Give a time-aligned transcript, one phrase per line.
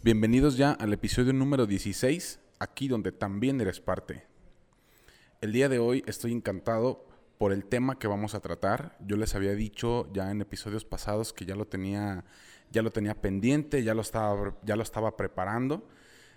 [0.00, 4.22] Bienvenidos ya al episodio número 16, aquí donde también eres parte.
[5.40, 7.04] El día de hoy estoy encantado
[7.36, 8.96] por el tema que vamos a tratar.
[9.04, 12.24] Yo les había dicho ya en episodios pasados que ya lo tenía,
[12.70, 15.88] ya lo tenía pendiente, ya lo estaba, ya lo estaba preparando.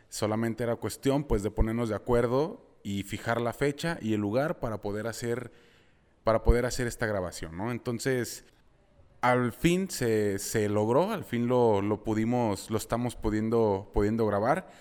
[0.10, 4.60] Solamente era cuestión pues de ponernos de acuerdo y fijar la fecha y el lugar
[4.60, 5.52] para poder hacer,
[6.24, 7.72] para poder hacer esta grabación, ¿no?
[7.72, 8.44] Entonces,
[9.22, 10.40] al fin se,
[10.70, 14.72] logró, al fin lo, pudimos, lo estamos pudiendo, pudiendo grabar.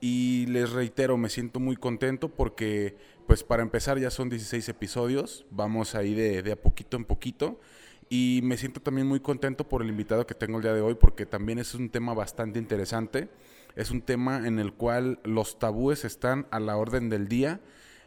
[0.00, 5.46] Y les reitero, me siento muy contento porque, pues para empezar ya son 16 episodios,
[5.50, 7.60] vamos ahí de, de a poquito en poquito.
[8.08, 10.94] Y me siento también muy contento por el invitado que tengo el día de hoy
[10.94, 13.28] porque también es un tema bastante interesante.
[13.76, 17.60] Es un tema en el cual los tabúes están a la orden del día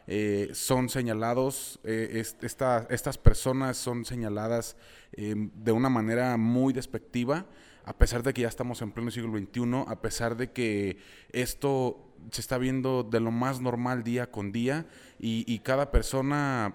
[0.06, 4.76] eh, son señalados, eh, estas personas son señaladas
[5.12, 7.46] em, de una manera muy despectiva,
[7.84, 10.98] a pesar de que ya estamos en pleno siglo XXI, a pesar de que
[11.32, 14.86] esto se está viendo de lo más normal día con día
[15.18, 16.74] y, cada persona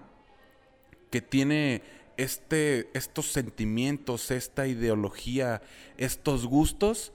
[1.10, 1.82] que tiene
[2.16, 5.62] este, estos sentimientos, esta ideología,
[5.98, 7.12] estos gustos,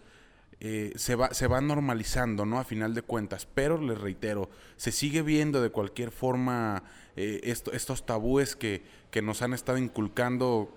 [0.60, 2.60] eh, se, va, se va normalizando, ¿no?
[2.60, 3.48] A final de cuentas.
[3.54, 6.84] Pero les reitero, se sigue viendo de cualquier forma
[7.16, 10.74] eh, estos tabúes que, que nos han estado inculcando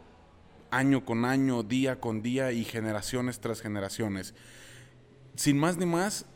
[0.71, 4.35] año con año, día con día y generaciones tras generaciones.
[5.35, 6.27] Sin más ni más,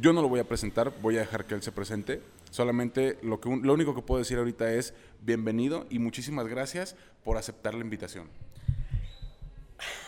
[0.00, 2.22] yo no lo voy a presentar, voy a dejar que él se presente.
[2.50, 7.36] Solamente lo, que, lo único que puedo decir ahorita es bienvenido y muchísimas gracias por
[7.36, 8.28] aceptar la invitación.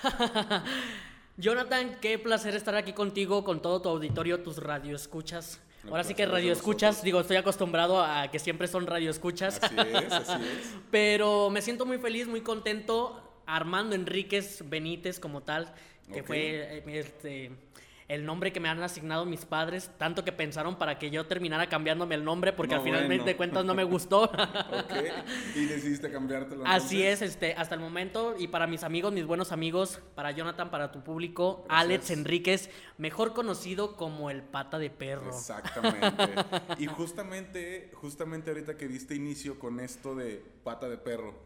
[1.40, 5.60] Jonathan, qué placer estar aquí contigo, con todo tu auditorio, tus radioescuchas.
[5.88, 9.62] Ahora sí que radioescuchas, digo, estoy acostumbrado a que siempre son radioescuchas.
[9.62, 10.74] Así es, así es.
[10.90, 13.18] Pero me siento muy feliz, muy contento.
[13.46, 15.74] Armando Enríquez Benítez como tal,
[16.12, 17.50] que fue eh, este,
[18.10, 21.68] el nombre que me han asignado mis padres, tanto que pensaron para que yo terminara
[21.68, 24.24] cambiándome el nombre, porque al final de cuentas no me gustó.
[24.24, 24.92] ok,
[25.54, 26.64] y decidiste cambiártelo.
[26.66, 30.72] Así es, este, hasta el momento, y para mis amigos, mis buenos amigos, para Jonathan,
[30.72, 35.28] para tu público, Alex Enríquez, mejor conocido como el pata de perro.
[35.28, 36.34] Exactamente.
[36.78, 41.38] y justamente, justamente ahorita que diste inicio con esto de pata de perro,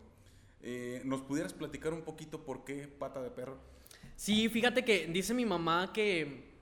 [0.62, 3.58] eh, ¿nos pudieras platicar un poquito por qué pata de perro?
[4.16, 6.53] Sí, fíjate que dice mi mamá que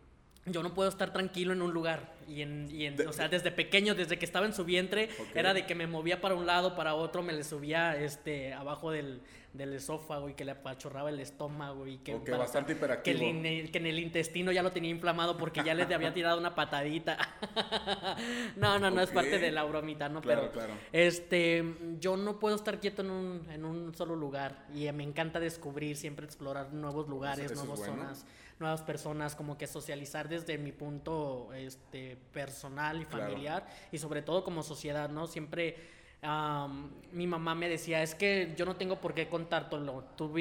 [0.46, 2.12] yo no puedo estar tranquilo en un lugar.
[2.26, 5.74] Y, en, o sea, desde pequeño, desde que estaba en su vientre, era de que
[5.74, 9.20] me movía para un lado, para otro, me le subía este, abajo del,
[9.52, 13.18] del esófago y que le apachorraba el estómago y que, bastante hiperactivo.
[13.18, 16.54] Que, que, en el intestino ya lo tenía inflamado porque ya le había tirado una
[16.54, 17.18] patadita.
[18.56, 20.22] no, no, no es parte de la bromita, ¿no?
[20.22, 20.50] Pero
[20.92, 21.64] este,
[22.00, 25.96] yo no puedo estar quieto en un, en un solo lugar y me encanta descubrir,
[25.96, 28.26] siempre explorar nuevos lugares, nuevas zonas
[28.62, 34.42] nuevas personas, como que socializar desde mi punto este, personal y familiar y sobre todo
[34.42, 35.26] como sociedad, ¿no?
[35.26, 35.76] Siempre
[37.12, 40.32] mi mamá me decía, es que yo no tengo por qué contártelo, tú,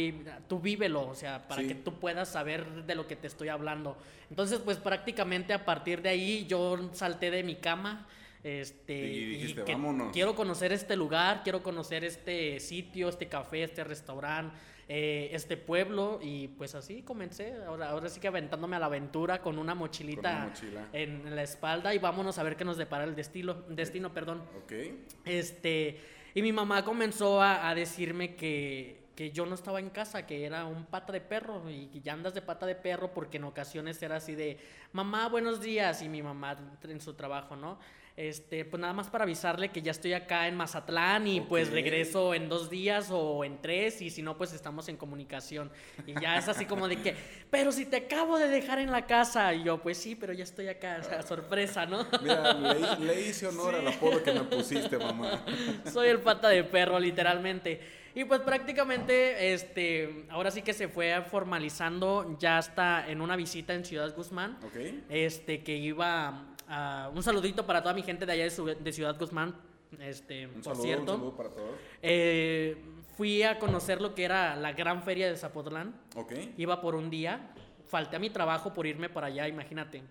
[0.48, 3.98] tú vívelo, o sea, para que tú puedas saber de lo que te estoy hablando.
[4.30, 8.08] Entonces, pues prácticamente a partir de ahí yo salté de mi cama.
[8.44, 9.56] Este, y,
[10.14, 14.56] quiero conocer este lugar, quiero conocer este sitio, este café, este restaurante,
[14.88, 19.42] eh, este pueblo y pues así comencé, ahora, ahora sí que aventándome a la aventura
[19.42, 20.52] con una mochilita
[20.92, 24.44] en, la espalda y vámonos a ver qué nos depara el destino, destino perdón.
[25.26, 26.00] Este,
[26.34, 30.66] y mi mamá comenzó a, decirme que, que yo no estaba en casa, que era
[30.66, 34.02] un pata de perro y que ya andas de pata de perro porque en ocasiones
[34.02, 34.58] era así de,
[34.94, 37.80] mamá, buenos días y mi mamá en su trabajo, ¿no?
[38.18, 42.34] Este, pues nada más para avisarle que ya estoy acá en Mazatlán y pues regreso
[42.34, 45.72] en dos días o en tres y si no pues estamos en comunicación.
[46.06, 47.16] Y ya es así como de que,
[47.50, 49.54] pero si te acabo de dejar en la casa.
[49.54, 52.06] Y yo, pues sí, pero ya estoy acá, o sea, sorpresa, ¿no?
[52.22, 52.54] Mira,
[53.00, 55.46] le, hice honor al apodo que me pusiste, mamá.
[55.92, 57.80] Soy el pata de perro, literalmente.
[58.14, 63.74] Y pues prácticamente, este, ahora sí que se fue formalizando ya hasta en una visita
[63.74, 64.58] en Ciudad Guzmán.
[65.10, 66.52] Este, que iba
[67.14, 69.56] un saludito para toda mi gente de allá de, Ciudad Guzmán.
[70.00, 71.14] Este, por cierto.
[71.14, 71.72] Un saludo para todos.
[72.02, 72.78] Eh,
[73.18, 75.96] fui a conocer lo que era la gran feria de Zapotlán.
[76.16, 76.54] Okay.
[76.58, 77.54] Iba por un día.
[77.88, 80.02] falté a mi trabajo por irme para allá, imagínate.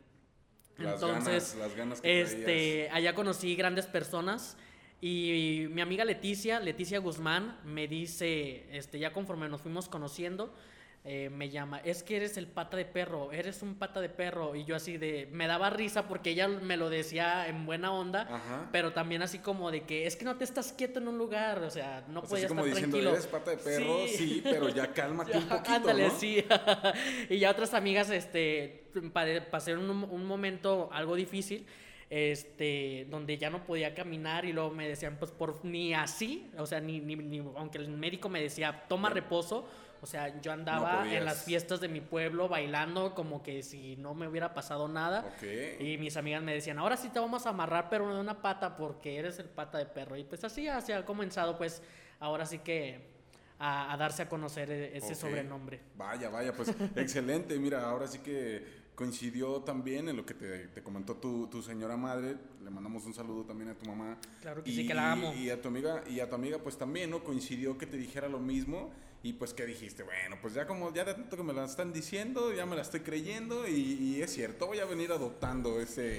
[0.76, 4.56] Las Entonces, ganas, las ganas que este, allá conocí grandes personas
[5.00, 10.52] y mi amiga Leticia, Leticia Guzmán, me dice, este, ya conforme nos fuimos conociendo,
[11.02, 14.54] eh, me llama, es que eres el pata de perro, eres un pata de perro.
[14.54, 18.22] Y yo así de, me daba risa porque ella me lo decía en buena onda,
[18.30, 18.68] Ajá.
[18.70, 21.60] pero también así como de que es que no te estás quieto en un lugar,
[21.62, 23.12] o sea, no O sea, podías así como estar diciendo, tranquilo.
[23.12, 24.40] eres pata de perro, sí, Sí.
[24.44, 26.14] pero ya cálmate un poquito, Ándale, ¿no?
[26.18, 26.44] sí.
[27.30, 31.64] y ya otras amigas, este, pa- pasé un, un momento algo difícil,
[32.10, 36.66] este, donde ya no podía caminar y luego me decían, pues por ni así, o
[36.66, 39.66] sea, ni, ni, ni- aunque el médico me decía, toma reposo,
[40.02, 41.16] o sea, yo No andaba podías.
[41.16, 45.24] en las fiestas de mi pueblo bailando como que si no me hubiera pasado nada.
[45.36, 45.80] Ok.
[45.80, 48.76] Y mis amigas me decían, ahora sí te vamos a amarrar, pero de una pata
[48.76, 50.16] porque eres el pata de perro.
[50.16, 51.82] Y pues así así ha comenzado, pues
[52.18, 53.10] ahora sí que
[53.58, 55.80] a, a darse a conocer e- ese sobrenombre.
[55.96, 57.58] Vaya, vaya, pues excelente.
[57.58, 61.96] Mira, ahora sí que coincidió también en lo que te, te comentó tu, tu señora
[61.98, 62.36] madre.
[62.62, 64.16] Le mandamos un saludo también a tu mamá.
[64.40, 65.32] Claro que sí, que la amo.
[65.34, 67.22] Y a tu amiga, y a tu amiga, pues también, ¿no?
[67.22, 68.90] Coincidió que te dijera lo mismo.
[69.22, 71.92] Y pues que dijiste, bueno, pues ya como ya de tanto que me la están
[71.92, 73.68] diciendo, ya me la estoy creyendo.
[73.68, 73.72] Y,
[74.16, 76.16] y es cierto, voy a venir adoptando ese,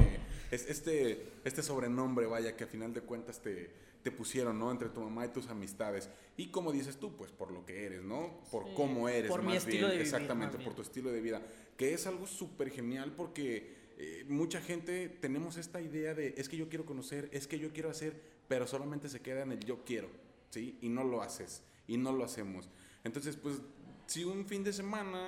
[0.52, 3.72] es- este, este sobrenombre, vaya, que a final de cuentas te,
[4.04, 4.70] te pusieron, ¿no?
[4.70, 6.10] Entre tu mamá y tus amistades.
[6.38, 8.40] Y como dices tú, pues por lo que eres, ¿no?
[8.52, 9.90] Por Sí, cómo eres, por mi más estilo bien.
[9.90, 11.42] de vivir, Exactamente, por tu estilo de vida.
[11.78, 16.58] Que es algo súper genial porque eh, mucha gente tenemos esta idea de es que
[16.58, 18.14] yo quiero conocer, es que yo quiero hacer,
[18.48, 20.10] pero solamente se queda en el yo quiero,
[20.52, 20.78] ¿sí?
[20.82, 22.70] Y no lo haces, y no lo hacemos.
[23.04, 23.62] Entonces, pues,
[24.06, 25.20] si un fin de semana,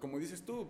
[0.00, 0.68] como dices tú,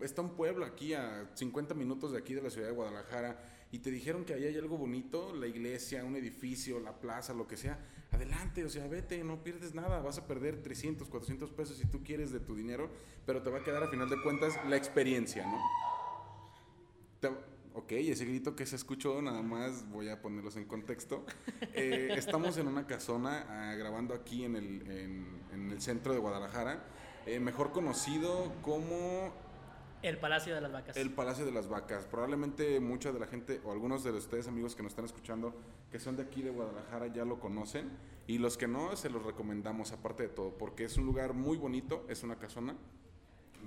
[0.00, 3.78] está un pueblo aquí a 50 minutos de aquí de la ciudad de Guadalajara y
[3.78, 7.56] te dijeron que ahí hay algo bonito, la iglesia, un edificio, la plaza, lo que
[7.56, 7.78] sea,
[8.12, 12.02] adelante, o sea, vete, no pierdes nada, vas a perder 300, 400 pesos si tú
[12.02, 12.90] quieres de tu dinero,
[13.26, 15.58] pero te va a quedar a final de cuentas la experiencia, ¿no?
[17.20, 21.24] Te- ok, ese grito que se escuchó, nada más voy a ponerlos en contexto.
[21.74, 26.18] Eh, estamos en una casona ah, grabando aquí en el, en- en el centro de
[26.20, 26.84] Guadalajara,
[27.26, 29.32] eh, mejor conocido como
[30.02, 30.96] El Palacio de las Vacas.
[30.96, 32.04] el Palacio de las Vacas.
[32.06, 35.54] Probablemente mucha de la gente o algunos de ustedes amigos que nos están escuchando
[35.90, 37.90] que son de aquí de Guadalajara ya lo conocen
[38.26, 41.56] y los que no se los recomendamos aparte de todo porque es un lugar muy
[41.56, 42.76] bonito, es una casona,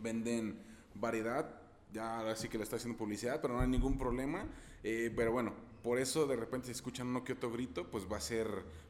[0.02, 0.60] venden
[0.96, 1.62] variedad,
[1.94, 4.46] ya ahora sí que le está haciendo publicidad, pero no hay ningún problema,
[4.84, 5.54] eh, pero bueno,
[5.84, 8.48] por eso de repente si escuchan uno que otro grito, pues va a ser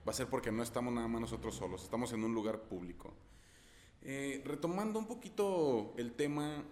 [0.07, 3.13] va a ser porque no estamos nada más nosotros solos, estamos en un lugar público.
[4.01, 6.63] Eh, retomando un poquito el tema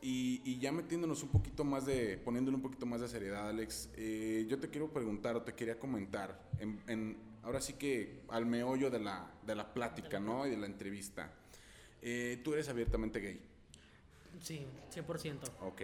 [0.00, 3.90] y, y ya metiéndonos un poquito más de, poniéndole un poquito más de seriedad, Alex,
[3.96, 8.46] eh, yo te quiero preguntar o te quería comentar, en, en- ahora sí que al
[8.46, 10.46] meollo de la, de la plática, ¿no?
[10.46, 11.32] Y de la entrevista.
[12.02, 13.40] Eh, tú eres abiertamente gay,
[14.40, 15.38] Sí, 100%.
[15.62, 15.82] ¿ok?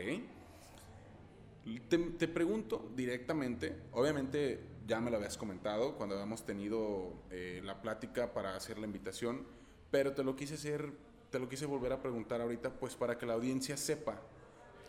[1.88, 7.82] Te, te pregunto directamente, obviamente ya me lo habías comentado cuando habíamos tenido eh, la
[7.82, 9.44] plática para hacer la invitación,
[9.90, 10.92] pero te lo quise hacer,
[11.30, 14.20] te lo quise volver a preguntar ahorita, pues para que la audiencia sepa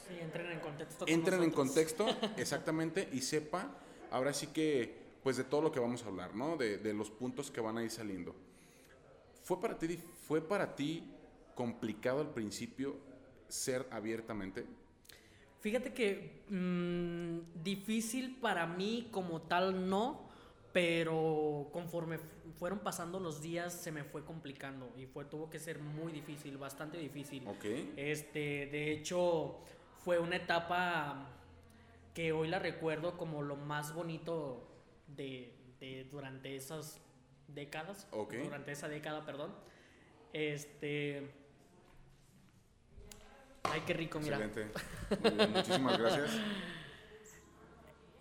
[0.07, 0.99] Sí, entren en contexto.
[0.99, 2.05] con entren en contexto,
[2.37, 3.71] exactamente, y sepa,
[4.11, 6.57] ahora sí que, pues de todo lo que vamos a hablar, ¿no?
[6.57, 8.35] De, de los puntos que van a ir saliendo.
[9.43, 11.03] ¿Fue para ti, fue para ti
[11.55, 12.95] complicado al principio
[13.49, 14.65] ser abiertamente?
[15.59, 20.29] Fíjate que mm, difícil para mí como tal no,
[20.71, 22.19] pero conforme
[22.59, 26.57] fueron pasando los días se me fue complicando y fue tuvo que ser muy difícil,
[26.57, 27.47] bastante difícil.
[27.47, 27.65] Ok.
[27.95, 29.57] Este, de hecho,
[30.03, 31.27] fue una etapa
[32.13, 34.67] que hoy la recuerdo como lo más bonito
[35.15, 36.99] de, de- durante esas
[37.47, 38.07] décadas.
[38.11, 38.33] Ok.
[38.43, 39.53] Durante esa década, perdón.
[40.33, 41.29] Este.
[43.71, 44.37] Ay, qué rico, mira.
[44.37, 44.71] Excelente.
[45.21, 46.31] Muy bien, muchísimas gracias.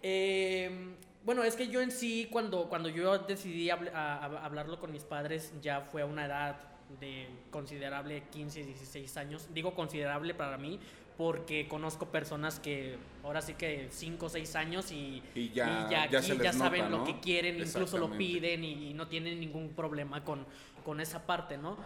[0.03, 4.79] Eh, bueno, es que yo en sí, cuando, cuando yo decidí habl- a- a- hablarlo
[4.79, 6.57] con mis padres, ya fue a una edad
[7.01, 9.49] de considerable 15, 16 años.
[9.53, 10.79] Digo considerable para mí
[11.17, 15.23] porque conozco personas que ahora sí que 5 o 6 años y,
[15.89, 19.41] Y ya- y ya saben lo que quieren, incluso lo piden y, y no tienen
[19.41, 20.47] ningún problema con,
[20.87, 21.77] con esa parte, ¿no?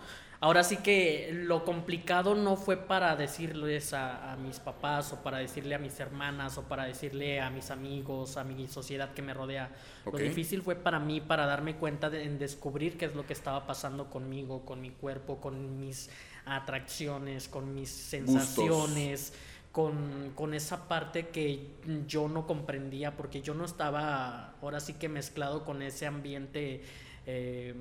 [0.40, 5.38] Ahora sí que lo complicado no fue para decirles a, a mis papás o para
[5.38, 9.32] decirle a mis hermanas o para decirle a mis amigos, a mi sociedad que me
[9.32, 9.70] rodea.
[10.04, 13.32] Lo difícil fue para mí para darme cuenta de en descubrir qué es lo que
[13.32, 16.10] estaba pasando conmigo, con mi cuerpo, con mis
[16.44, 19.32] atracciones, con mis sensaciones,
[19.72, 21.68] con, con esa parte que
[22.06, 26.82] yo no comprendía porque yo no estaba ahora sí que mezclado con ese ambiente.
[27.26, 27.74] eh,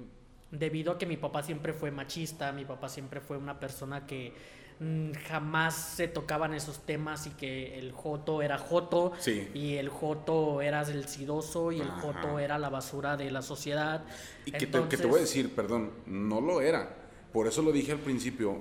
[0.52, 4.34] debido a que mi papá siempre fue machista, mi papá siempre fue una persona que
[4.80, 9.48] mm, jamás se tocaban esos temas y que el joto era joto Sí.
[9.54, 14.04] y el joto era el sidoso y el joto era la basura de la sociedad.
[14.46, 16.96] Y que, te, que te voy a decir, perdón, no lo era.
[17.34, 18.58] Por eso lo dije al principio.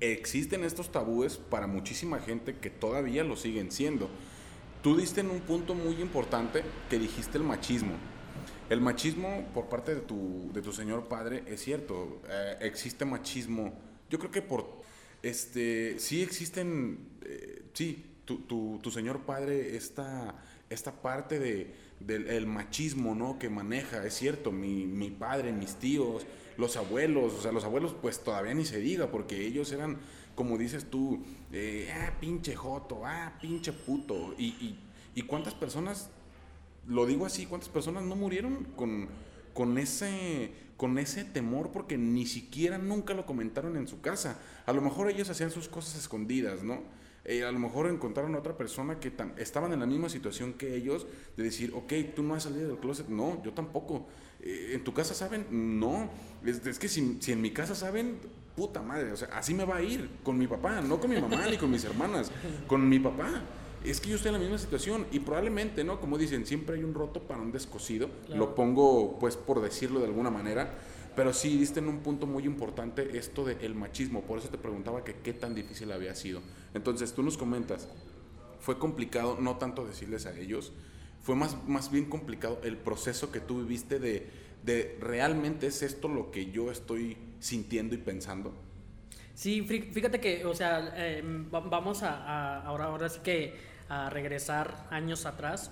[0.00, 4.08] Existen estos tabúes para muchísima gente que todavía lo siguen siendo.
[4.82, 7.94] Tú diste en un punto muy importante que dijiste el machismo.
[8.68, 12.20] El machismo por parte de tu, de tu señor padre es cierto.
[12.28, 13.72] eh, existe machismo.
[14.10, 14.82] Yo creo que por.
[15.22, 15.98] Este.
[15.98, 16.98] Sí existen.
[17.24, 20.34] eh, sí, tu, tu, tu señor padre, esta,
[20.68, 23.38] esta parte de, del el machismo, ¿no?
[23.38, 24.52] Que maneja, es cierto.
[24.52, 26.26] Mi, mi padre, mis tíos,
[26.58, 27.32] los abuelos.
[27.34, 29.96] O sea, los abuelos, pues todavía ni se diga, porque ellos eran,
[30.34, 34.34] como dices tú, eh, ah, pinche joto, ah, pinche puto.
[34.36, 34.78] Y, y,
[35.14, 36.10] y cuántas personas
[36.88, 39.08] lo digo así, ¿cuántas personas no murieron con,
[39.54, 44.38] con, ese, con ese temor porque ni siquiera nunca lo comentaron en su casa?
[44.66, 46.82] A lo mejor ellos hacían sus cosas escondidas, ¿no?
[47.24, 50.74] Eh, a lo mejor encontraron a otra persona que estaban en la misma situación que
[50.74, 54.06] ellos, de decir, ok, tú no has salido del closet, no, yo tampoco.
[54.40, 55.46] Eh, ¿En tu casa saben?
[55.50, 56.08] No.
[56.42, 58.18] Es, es que si, si en mi casa saben,
[58.56, 61.20] puta madre, o sea, así me va a ir con mi papá, no con mi
[61.20, 62.32] mamá ni con mis hermanas,
[62.66, 63.42] con mi papá.
[63.84, 66.00] Es que yo estoy en la misma situación y probablemente, ¿no?
[66.00, 68.10] Como dicen, siempre hay un roto para un descosido.
[68.26, 68.38] Claro.
[68.38, 70.74] Lo pongo, pues, por decirlo de alguna manera.
[71.16, 74.22] Pero sí diste en un punto muy importante esto del machismo.
[74.22, 76.40] Por eso te preguntaba que qué tan difícil había sido.
[76.74, 77.88] Entonces, tú nos comentas,
[78.60, 80.72] fue complicado no tanto decirles a ellos,
[81.22, 84.28] fue más, más bien complicado el proceso que tú viviste de,
[84.64, 88.54] de realmente es esto lo que yo estoy sintiendo y pensando.
[89.34, 93.54] Sí, fí- fíjate que, o sea, eh, va- vamos a, a- ahora, ahora sí que
[93.88, 95.70] a regresar años atrás.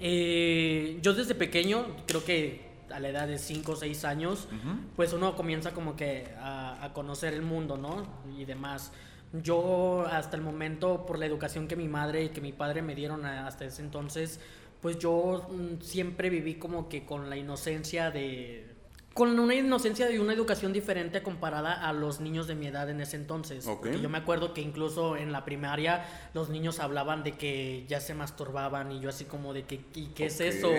[0.00, 4.48] Eh, yo desde pequeño, creo que a la edad de 5 o 6 años,
[4.96, 8.06] pues uno comienza como que a, a conocer el mundo, ¿no?
[8.36, 8.92] Y demás.
[9.32, 12.94] Yo hasta el momento, por la educación que mi madre y que mi padre me
[12.94, 14.40] dieron hasta ese entonces,
[14.82, 18.71] pues yo mm, siempre viví como que con la inocencia de...
[19.14, 23.00] Con una inocencia de una educación diferente comparada a los niños de mi edad en
[23.00, 23.66] ese entonces.
[23.66, 23.80] Ok.
[23.82, 28.00] Porque yo me acuerdo que incluso en la primaria los niños hablaban de que ya
[28.00, 30.70] se masturbaban y yo así como de que, ¿y qué es eso?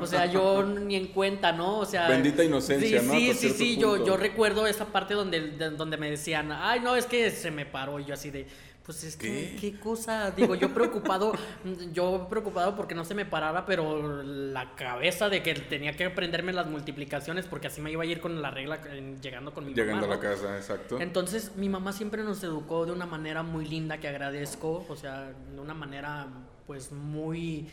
[0.00, 1.78] O sea, yo ni en cuenta, ¿no?
[1.80, 2.08] O sea...
[2.08, 3.12] Bendita inocencia, sí, ¿no?
[3.12, 4.06] Sí, sí, sí, yo, punto.
[4.06, 7.66] yo recuerdo esa parte donde, de- donde me decían, ay, no, es que se me
[7.66, 8.46] paró y yo así de...
[8.84, 9.56] Pues es que, ¿Qué?
[9.60, 10.32] ¿qué cosa?
[10.32, 11.32] Digo, yo preocupado,
[11.92, 16.52] yo preocupado porque no se me parara, pero la cabeza de que tenía que aprenderme
[16.52, 19.74] las multiplicaciones porque así me iba a ir con la regla eh, llegando con mi
[19.74, 20.30] Llegando mamá, a la ¿no?
[20.30, 21.00] casa, exacto.
[21.00, 25.32] Entonces, mi mamá siempre nos educó de una manera muy linda que agradezco, o sea,
[25.54, 26.26] de una manera
[26.66, 27.68] pues muy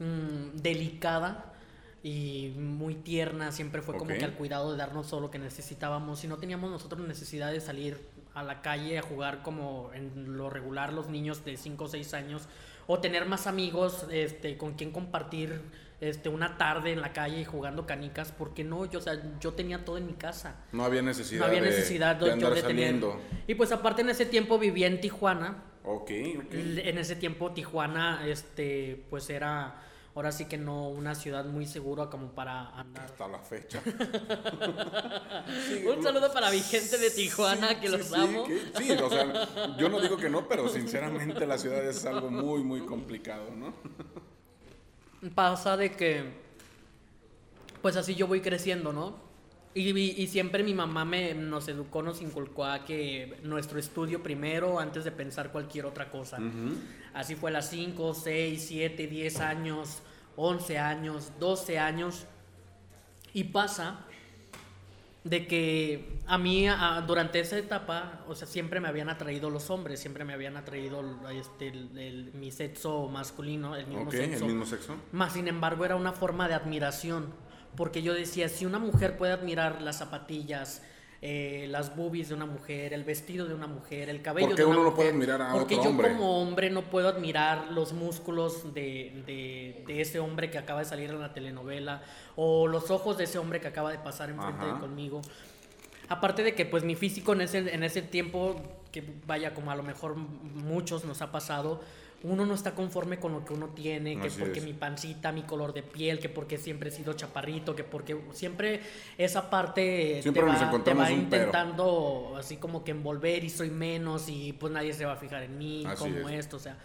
[0.00, 1.52] mm, delicada
[2.02, 6.18] y muy tierna, siempre fue como que al cuidado de darnos todo lo que necesitábamos.
[6.18, 10.48] Si no teníamos nosotros necesidad de salir a la calle a jugar como en lo
[10.50, 12.48] regular los niños de 5 o 6 años
[12.86, 15.60] o tener más amigos este, con quien compartir
[16.00, 19.84] este, una tarde en la calle jugando canicas, porque no, yo, o sea, yo tenía
[19.84, 20.56] todo en mi casa.
[20.72, 22.76] no había necesidad, No había de, necesidad de andar de tener.
[22.76, 23.20] saliendo.
[23.46, 25.62] Y pues aparte en ese tiempo vivía en Tijuana.
[25.84, 26.10] Ok,
[26.44, 26.52] ok.
[26.54, 29.80] L- En ese tiempo Tijuana, este, pues era
[30.14, 33.04] ahora sí que no una ciudad muy segura como para andar.
[33.06, 33.80] Hasta la fecha.
[35.96, 38.44] Un saludo para mi gente de Tijuana, Sí, que sí, los sí, amo.
[38.44, 42.30] que- sí, o sea, yo no digo que no, pero sinceramente la ciudad es algo
[42.30, 43.72] muy, muy complicado, ¿no?
[45.34, 46.24] Pasa de que,
[47.80, 49.16] pues así yo voy creciendo, ¿no?
[49.74, 54.22] Y, y- y siempre mi mamá me, nos educó, nos inculcó a que nuestro estudio
[54.22, 56.38] primero antes de pensar cualquier otra cosa.
[57.14, 60.02] Así fue a las 5, 6, 7, 10 años,
[60.36, 62.26] 11 años, 12 años.
[63.34, 64.00] Y pasa
[65.24, 69.70] de que a mí a- durante esa etapa, o sea, siempre me habían atraído los
[69.70, 74.44] hombres, siempre me habían atraído este, el- el- mi sexo masculino, el mismo Ok, sexo.
[74.44, 74.96] el mismo sexo.
[75.12, 77.32] Más sin embargo era una forma de admiración,
[77.76, 80.82] porque yo decía, si una mujer puede admirar las zapatillas,
[81.24, 84.62] eh, las boobies de una mujer, el vestido de una mujer, el cabello ¿Por qué
[84.62, 86.08] de una uno no mujer, puede admirar a porque otro yo hombre?
[86.08, 90.86] como hombre no puedo admirar los músculos de, de- de ese hombre que acaba de
[90.86, 92.02] salir en la telenovela
[92.34, 95.22] o los ojos de ese hombre que acaba de pasar enfrente de conmigo.
[96.08, 98.60] Aparte de que pues mi físico en ese, en ese tiempo,
[98.90, 101.80] que vaya como a lo mejor muchos nos ha pasado,
[102.24, 104.62] uno no está conforme con lo que uno tiene, que Así porque es.
[104.62, 108.80] mi pancita, mi color de piel, que porque siempre he sido chaparrito, que porque siempre
[109.18, 111.52] esa parte Siempre te, nos va, te encontramos va un pero.
[111.52, 115.42] intentando así como que envolver y soy menos y pues nadie se va a fijar
[115.44, 116.40] en mí, Así como es.
[116.40, 116.78] esto, o sea,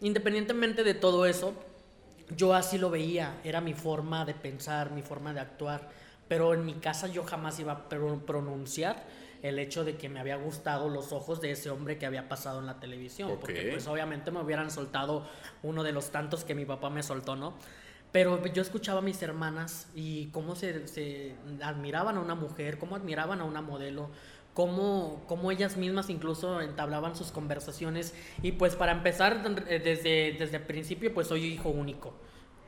[0.00, 1.54] independientemente de todo eso,
[2.36, 5.90] yo así lo veía, era mi forma de pensar, mi forma de actuar.
[6.28, 9.04] pero en mi casa yo jamás iba a pronunciar
[9.44, 12.60] el hecho de que me había gustado los ojos de ese hombre que había pasado
[12.60, 13.36] en la televisión.
[13.38, 15.28] Porque pues obviamente me hubieran soltado
[15.62, 17.52] uno de los tantos que mi papá me soltó, ¿no?
[18.10, 22.96] Pero yo escuchaba a mis hermanas y cómo se, se admiraban a una mujer, cómo
[22.96, 24.08] admiraban a una modelo,
[24.54, 28.14] cómo, cómo, ellas mismas incluso entablaban sus conversaciones.
[28.40, 32.14] Y pues para empezar, desde, desde el principio, pues soy hijo único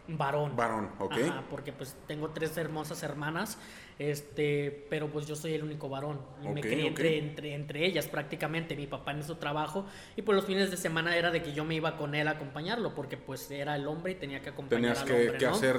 [0.09, 0.57] varón.
[0.57, 1.15] Varón, ok.
[1.51, 3.59] porque pues tengo tres hermosas hermanas,
[3.99, 6.21] este, pero pues yo soy el único varón.
[6.45, 9.87] Y me crié entre, entre, ellas prácticamente, mi papá en su trabajo.
[10.17, 12.33] Y pues los fines de semana era de que yo me iba con él a
[12.33, 15.77] acompañarlo, porque pues era el hombre y tenía que acompañar Tenías que, que hacer,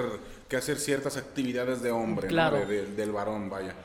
[0.48, 2.66] que hacer ciertas actividades de hombre, claro.
[2.66, 3.76] del varón, vaya.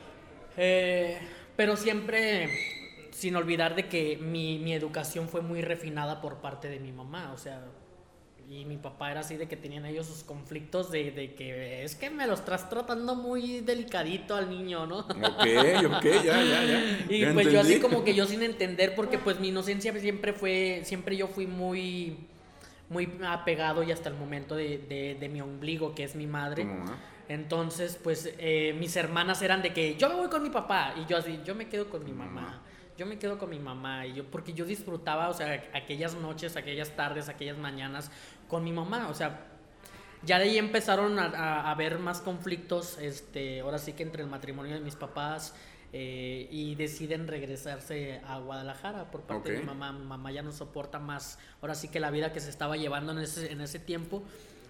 [0.57, 1.19] Eh,
[1.55, 2.49] pero siempre
[3.11, 7.31] sin olvidar de que mi, mi educación fue muy refinada por parte de mi mamá,
[7.33, 7.63] o sea,
[8.53, 11.95] y mi papá era así de que tenían ellos sus conflictos de, de, que es
[11.95, 14.99] que me lo estás tratando muy delicadito al niño, ¿no?
[14.99, 15.47] Ok,
[15.87, 17.05] ok, ya, ya, ya.
[17.09, 20.81] Y pues yo así como que yo sin entender, porque pues mi inocencia siempre fue,
[20.83, 22.17] siempre yo fui muy,
[22.89, 26.67] muy apegado y hasta el momento de, de, mi ombligo, que es mi madre.
[27.29, 31.09] Entonces, pues eh, mis hermanas eran de que yo me voy con mi papá y
[31.09, 32.61] yo así, yo me quedo con mi mamá
[32.97, 36.55] yo me quedo con mi mamá y yo porque yo disfrutaba, o sea, aquellas noches,
[36.55, 38.11] aquellas tardes, aquellas mañanas
[38.47, 39.47] con mi mamá, o sea,
[40.23, 44.73] ya de ahí empezaron a, haber más conflictos, este, ahora sí que entre el matrimonio
[44.73, 45.53] de mis papás
[45.91, 49.91] eh, y deciden regresarse a Guadalajara por parte de mi mamá.
[49.91, 53.11] Mi mamá ya no soporta más, ahora sí que la vida que se estaba llevando
[53.11, 54.23] en ese, en ese tiempo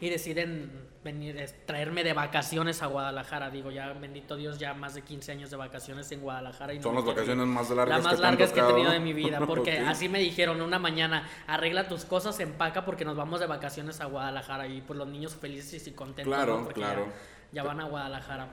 [0.03, 0.69] y deciden
[1.01, 3.49] venir, traerme de vacaciones a Guadalajara.
[3.49, 6.73] Digo, ya bendito Dios, ya más de 15 años de vacaciones en Guadalajara.
[6.73, 9.39] Y Son las vacaciones más largas, las más largas que he tenido de mi vida,
[9.47, 14.01] porque así me dijeron una mañana, arregla tus cosas, empaca porque nos vamos de vacaciones
[14.01, 16.33] a Guadalajara y pues los niños felices y contentos.
[16.33, 17.07] Claro, claro.
[17.53, 18.49] Ya, van a Guadalajara.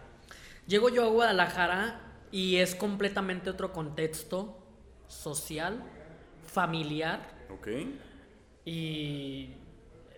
[0.69, 4.57] Llego yo a Guadalajara y es completamente otro contexto
[5.09, 5.83] social,
[6.47, 7.29] familiar.
[7.53, 7.69] Ok.
[8.65, 9.57] Y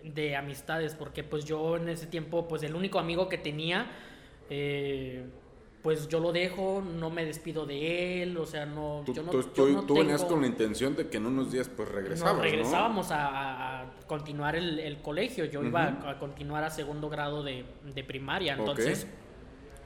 [0.03, 3.87] de amistades, porque pues yo en ese tiempo, pues el único amigo que tenía,
[4.49, 5.25] eh,
[5.81, 9.03] pues yo lo dejo, no me despido de él, o sea, no...
[9.05, 12.41] Tú, yo no, tú, venías con la intención de que en unos días pues regresabas,
[12.41, 17.65] regresábamos a, continuar el, colegio, yo iba a, continuar a segundo grado de,
[18.07, 19.07] primaria, entonces,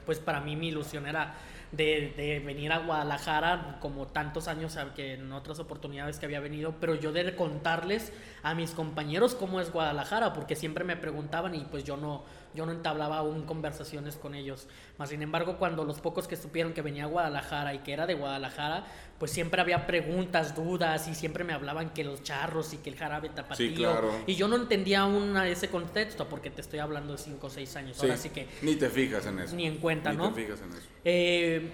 [0.06, 1.34] pues para mí mi ilusión era
[1.72, 6.74] de, de, venir a Guadalajara como tantos años que en otras oportunidades que había venido,
[6.80, 11.64] pero yo de contarles a mis compañeros cómo es Guadalajara, porque siempre me preguntaban y
[11.64, 12.22] pues yo no,
[12.58, 14.66] yo no entablaba aún conversaciones con ellos.
[14.98, 18.04] Más sin embargo, cuando los pocos que supieron que venía a Guadalajara y que era
[18.04, 18.84] de Guadalajara,
[19.16, 22.96] pues siempre había preguntas, dudas y siempre me hablaban que los charros y que el
[22.96, 24.10] jarabe tapatío.
[24.26, 27.76] Y yo no entendía aún ese contexto porque te estoy hablando de 5 o 6
[27.76, 28.02] años.
[28.02, 28.48] Ahora sí que...
[28.62, 29.54] Ni te fijas en eso.
[29.54, 30.32] Ni en cuenta, ni ¿no?
[30.32, 30.86] te fijas en eso.
[31.04, 31.70] Eh,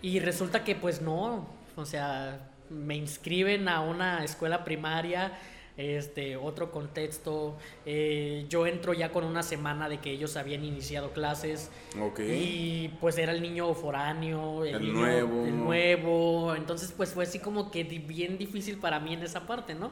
[0.00, 2.38] y resulta que pues no, o sea,
[2.68, 5.32] me inscriben a una escuela primaria
[5.80, 7.56] este, otro contexto.
[7.86, 11.70] Eh, yo entro ya con una semana de que ellos habían iniciado clases.
[12.18, 15.44] Y pues era el niño foráneo, el, nuevo.
[15.46, 16.54] El nuevo.
[16.54, 19.90] Entonces pues fue así como que bien difícil para mí en esa parte, ¿no?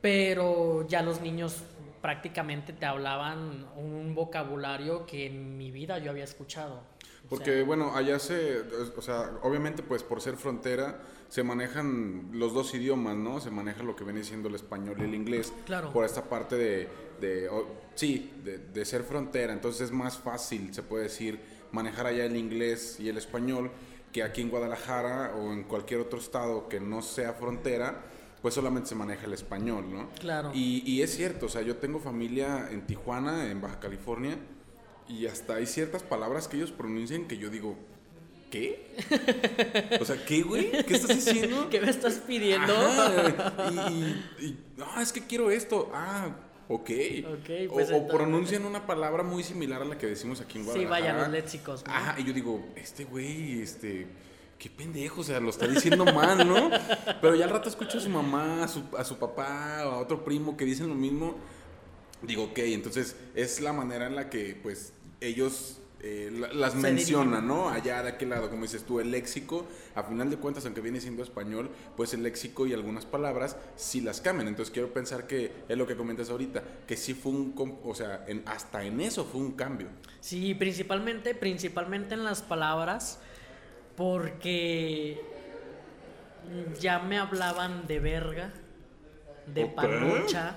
[0.00, 1.62] Pero ya los niños
[2.00, 6.82] prácticamente te hablaban un vocabulario que en mi vida yo había escuchado.
[7.28, 8.62] Porque bueno, allá se,
[8.96, 13.40] o sea, obviamente pues por ser frontera se manejan los dos idiomas, ¿no?
[13.40, 15.52] Se maneja lo que viene siendo el español y el inglés.
[15.64, 15.92] Claro.
[15.92, 16.88] Por esta parte de,
[17.20, 17.50] de
[17.94, 19.52] sí, de, de, ser frontera.
[19.52, 21.40] Entonces es más fácil, se puede decir,
[21.72, 23.70] manejar allá el inglés y el español
[24.12, 28.04] que aquí en Guadalajara o en cualquier otro estado que no sea frontera,
[28.40, 30.10] pues solamente se maneja el español, ¿no?
[30.20, 30.52] Claro.
[30.54, 34.38] Y, y es cierto, o sea, yo tengo familia en Tijuana, en Baja California,
[35.08, 37.76] y hasta hay ciertas palabras que ellos pronuncian que yo digo,
[38.50, 38.94] ¿qué?
[40.00, 40.70] O sea, ¿qué, güey?
[40.84, 41.68] ¿Qué estás diciendo?
[41.70, 42.74] ¿Qué me estás pidiendo?
[44.40, 45.90] y, ah, es que quiero esto.
[45.92, 46.36] Ah,
[46.68, 46.90] ok.
[47.40, 50.96] okay pues o, pronuncian una palabra muy similar a la que decimos aquí en Guadalajara.
[50.96, 51.84] Sí, vaya, los léxicos.
[51.86, 54.06] Ajá, y yo digo, este güey, este
[54.58, 56.70] qué pendejo, o sea, lo está diciendo mal, ¿no?
[57.20, 60.24] Pero ya al rato escucho a su mamá, a su, a su papá, a otro
[60.24, 61.36] primo que dicen lo mismo.
[62.22, 67.70] Digo, ok, entonces es la manera en la que, pues, ellos eh, las mencionan, ¿no?
[67.70, 71.00] Allá de aquel lado, como dices tú, el léxico, a final de cuentas, aunque viene
[71.00, 74.46] siendo español, pues el léxico y algunas palabras sí las cambian.
[74.46, 78.24] Entonces quiero pensar que es lo que comentas ahorita, que sí fue un, o sea,
[78.28, 79.88] en, hasta en eso fue un cambio.
[80.20, 83.18] Sí, principalmente, principalmente en las palabras,
[83.96, 85.18] porque
[86.78, 88.52] ya me hablaban de verga,
[89.46, 90.56] de panucha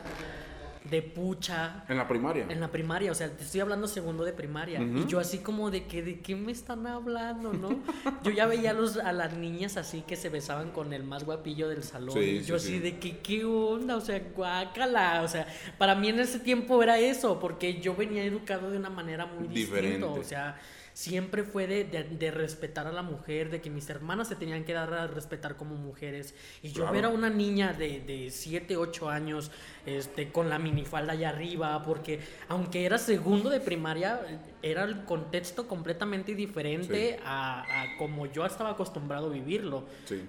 [0.89, 1.83] de pucha.
[1.87, 2.45] En la primaria.
[2.49, 4.81] En la primaria, o sea, te estoy hablando segundo de primaria.
[4.81, 7.69] Y yo así como de que, ¿de qué me están hablando, no?
[8.23, 11.23] yo ya veía a, los, a las niñas así que se besaban con el más
[11.23, 12.17] guapillo del salón.
[12.21, 13.95] y yo así de que, ¿qué onda?
[13.95, 15.21] O sea, guácala.
[15.23, 15.47] O sea,
[15.77, 19.47] para mí en ese tiempo era eso, porque yo venía educado de una manera muy
[19.47, 19.97] Diferente.
[19.97, 20.19] distinta.
[20.19, 20.59] O sea
[20.99, 24.93] siempre fue de, respetar a la mujer, de que mis hermanas se tenían que dar
[24.93, 26.35] a respetar como mujeres.
[26.61, 29.49] Y yo era una niña de, de 7, 8 años,
[29.85, 35.67] este, con la minifalda allá arriba, porque aunque era segundo de primaria, era el contexto
[35.67, 37.63] completamente diferente a,
[37.97, 39.85] como yo estaba acostumbrado a vivirlo.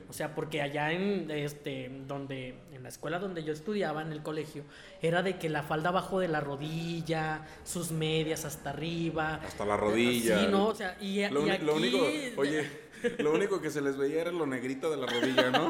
[0.08, 4.22] O sea, porque allá en este donde en la escuela donde yo estudiaba en el
[4.22, 4.64] colegio
[5.02, 9.76] era de que la falda abajo de la rodilla, sus medias hasta arriba, hasta la
[9.76, 10.40] rodilla.
[10.40, 11.42] Sí, no, o sea, y, lo,
[11.74, 11.98] único,
[12.36, 15.68] oye, lo único que se les veía era lo negrito de la rodilla, ¿no?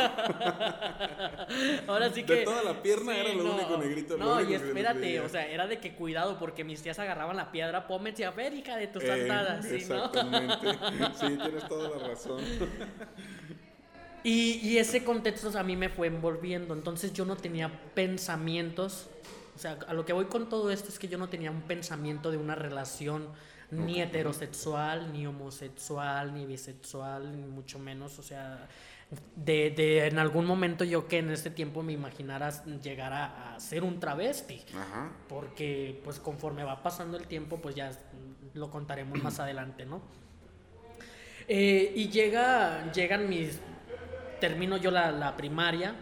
[1.93, 2.37] Ahora sí que.
[2.37, 4.17] De toda la pierna era lo único negrito.
[4.17, 7.87] No, y espérate, o sea, era de que cuidado porque mis tías agarraban la piedra,
[7.87, 9.65] pómense a ver, hija de tus eh, santadas.
[9.65, 10.69] ¿sí, exactamente.
[11.21, 12.43] sí, tienes toda la razón.
[14.23, 16.75] Y, y ese contexto a mí me fue envolviendo.
[16.75, 19.09] Entonces yo no tenía pensamientos.
[19.57, 21.63] O sea, a lo que voy con todo esto es que yo no tenía un
[21.63, 23.29] pensamiento de una relación
[23.71, 28.69] ni heterosexual, ni homosexual, ni bisexual, ni mucho menos, o sea,
[29.35, 33.85] de, de, en algún momento yo que en este tiempo me imaginara llegar a, ser
[33.85, 34.63] un travesti,
[35.29, 37.91] porque pues conforme va pasando el tiempo, pues ya
[38.55, 40.01] lo contaremos más adelante, ¿no?
[41.49, 43.59] Eh, y llega, llegan mis,
[44.41, 45.95] termino yo la, la primaria,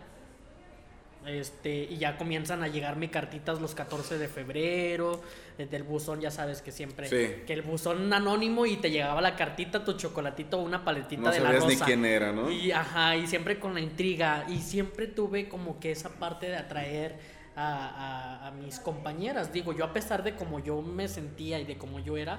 [1.26, 5.22] este, y ya comienzan a llegarme cartitas los 14 de febrero,
[5.58, 9.36] desde el buzón, ya sabes que siempre, que el buzón anónimo y te llegaba la
[9.36, 11.66] cartita, tu chocolatito, una paletita de la rosa.
[11.66, 12.50] ni quién era, ¿no?
[12.50, 16.56] Y ajá, y siempre con la intriga, y siempre tuve como que esa parte de
[16.56, 17.18] atraer
[17.56, 21.76] a, a mis compañeras, digo, yo a pesar de cómo yo me sentía y de
[21.76, 22.38] cómo yo era,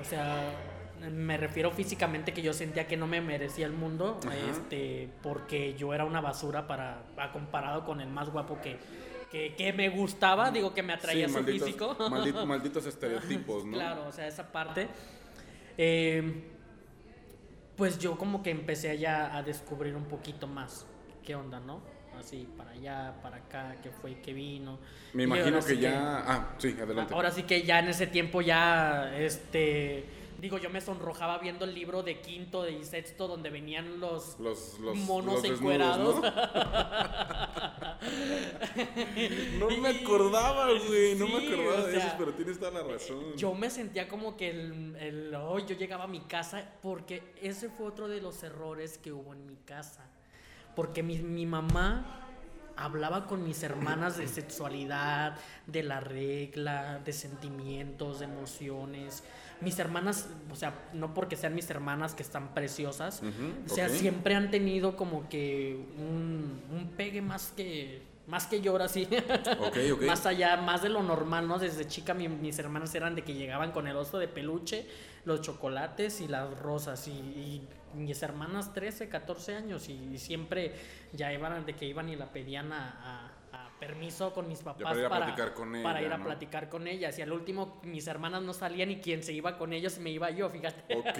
[0.00, 0.50] o sea,
[1.10, 4.18] me refiero físicamente que yo sentía que no me merecía el mundo,
[4.50, 7.02] este, porque yo era una basura para,
[7.32, 8.78] comparado con el más guapo que,
[9.30, 11.96] que, me gustaba, digo que me atraía su físico.
[12.46, 13.72] malditos estereotipos, ¿no?
[13.72, 14.88] Claro, o sea, esa parte.
[15.78, 16.52] Eh,
[17.76, 20.86] pues yo como que empecé allá a descubrir un poquito más
[21.24, 21.82] qué onda, ¿no?
[22.18, 24.78] Así, para allá, para acá, qué fue, qué vino.
[25.12, 26.24] Me imagino que ya...
[26.26, 27.12] ah, sí, adelante.
[27.12, 30.06] Ahora sí que ya en ese tiempo ya, este
[30.40, 34.78] Digo, yo me sonrojaba viendo el libro de quinto y sexto donde venían los, los,
[34.78, 36.20] monos encuerados.
[39.58, 39.70] ¿no?
[39.80, 41.14] me acordaba, güey.
[41.14, 43.34] No me acordaba de eso, pero tienes toda la razón.
[43.36, 47.70] Yo me sentía como que el, el oh, yo llegaba a mi casa porque ese
[47.70, 50.08] fue otro de los errores que hubo en mi casa.
[50.74, 52.25] Porque mi, mi mamá
[52.76, 55.36] hablaba con mis hermanas de sexualidad,
[55.66, 59.22] de la regla, de sentimientos, de emociones
[59.60, 63.22] mis hermanas, o sea, no porque sean mis hermanas que están preciosas,
[63.64, 68.72] o sea, siempre han tenido como que un, un pegue más que más que yo
[68.72, 69.08] ahora sí.
[70.06, 71.58] más allá, más de lo normal, ¿no?
[71.58, 74.86] Desde chica mis hermanas eran de que llegaban con el oso de peluche,
[75.24, 77.06] los chocolates y las rosas.
[77.08, 77.62] Y,
[77.94, 80.74] mis hermanas 13, 14 años y, siempre
[81.12, 83.32] ya iban de que iban y la pedían a
[83.78, 85.84] permiso con mis papás para ir a platicar con ella.
[85.84, 87.18] Para ir a platicar con ellas.
[87.18, 90.30] Y al último mis hermanas no salían y quien se iba con ellos me iba
[90.30, 90.94] yo, fíjate.
[90.94, 91.18] Ok.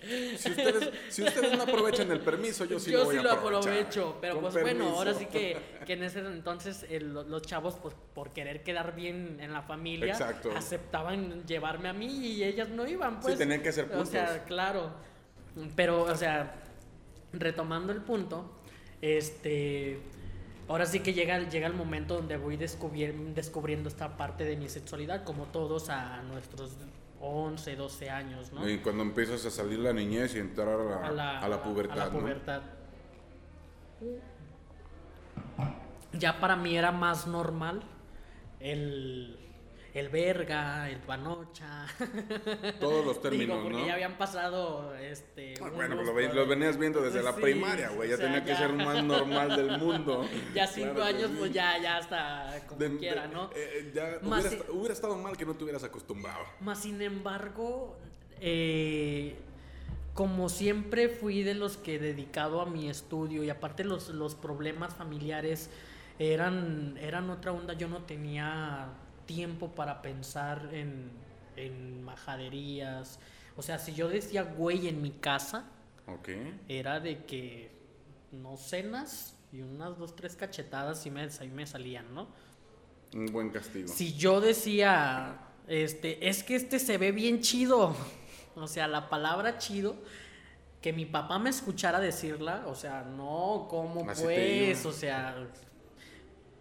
[0.36, 3.22] Si ustedes, si ustedes no aprovechan el permiso, yo sí lo voy a.
[3.22, 4.18] Yo sí lo aprovecho.
[4.20, 5.56] Pero pues bueno, ahora sí que,
[5.86, 10.16] que en ese entonces los chavos, pues por querer quedar bien en la familia,
[10.56, 13.20] aceptaban llevarme a mí y ellas no iban.
[13.20, 13.34] Pues.
[13.34, 14.08] Sí, tenían que ser puntos.
[14.08, 15.09] O sea, claro.
[15.76, 16.54] Pero, o sea,
[17.32, 18.50] retomando el punto,
[19.00, 20.00] este
[20.70, 25.24] ahora sí que llega, llega el momento donde voy descubriendo esta parte de mi sexualidad,
[25.24, 26.76] como todos a nuestros
[27.20, 28.68] 11, 12 años, ¿no?
[28.68, 32.00] Y cuando empiezas a salir la niñez y entrar a la, a la, pubertad.
[32.00, 32.62] A la pubertad.
[36.12, 37.82] Ya para mí era más normal
[38.60, 39.39] el
[39.94, 41.86] el verga, el panocha.
[42.78, 45.54] Todos los términos, Digo, porque ya habían pasado, este...
[45.60, 48.10] Ah, bueno, pues lo, venías viendo desde la primaria, güey.
[48.10, 50.26] Ya tenía que ser más normal del mundo.
[50.54, 53.50] Ya cinco años, pues ya, ya hasta como quiera, ¿no?
[53.54, 54.18] Eh, ya
[54.70, 56.44] hubiera, estado mal que no te hubieras acostumbrado.
[56.60, 57.96] Más sin embargo,
[58.40, 59.36] eh,
[60.14, 64.94] como siempre fui de los que dedicado a mi estudio y aparte los, los problemas
[64.94, 65.70] familiares
[66.18, 68.88] eran, eran otra onda, yo no tenía
[69.30, 71.08] tiempo para pensar en,
[71.54, 73.20] en majaderías.
[73.56, 75.66] O sea, si yo decía güey en mi casa,
[76.66, 77.70] era de que
[78.32, 82.26] no cenas y unas dos, tres cachetadas y me, ahí me salían, ¿no?
[83.14, 83.86] Un buen castigo.
[83.86, 85.38] Si yo decía,
[85.68, 87.94] este, es que este se ve bien chido,
[88.56, 89.94] o sea, la palabra chido,
[90.82, 94.84] que mi papá me escuchara decirla, o sea, no, ¿cómo Así pues?
[94.86, 95.36] O sea,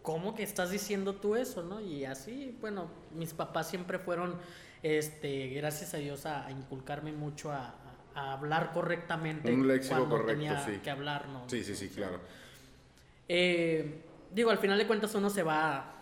[0.10, 1.80] ¿cómo que estás diciendo tú eso, no?
[1.80, 4.38] Y así, bueno, mis papás siempre fueron,
[4.82, 7.76] este, gracias a Dios, a, a inculcarme mucho a,
[8.16, 9.54] a hablar correctamente.
[9.54, 10.80] Un léxico cuando correcto, tenía sí.
[10.84, 11.48] que hablar, ¿no?
[11.48, 12.20] Sí, sí, sí, claro.
[13.28, 14.02] Eh,
[14.34, 15.94] digo, al final de cuentas uno se va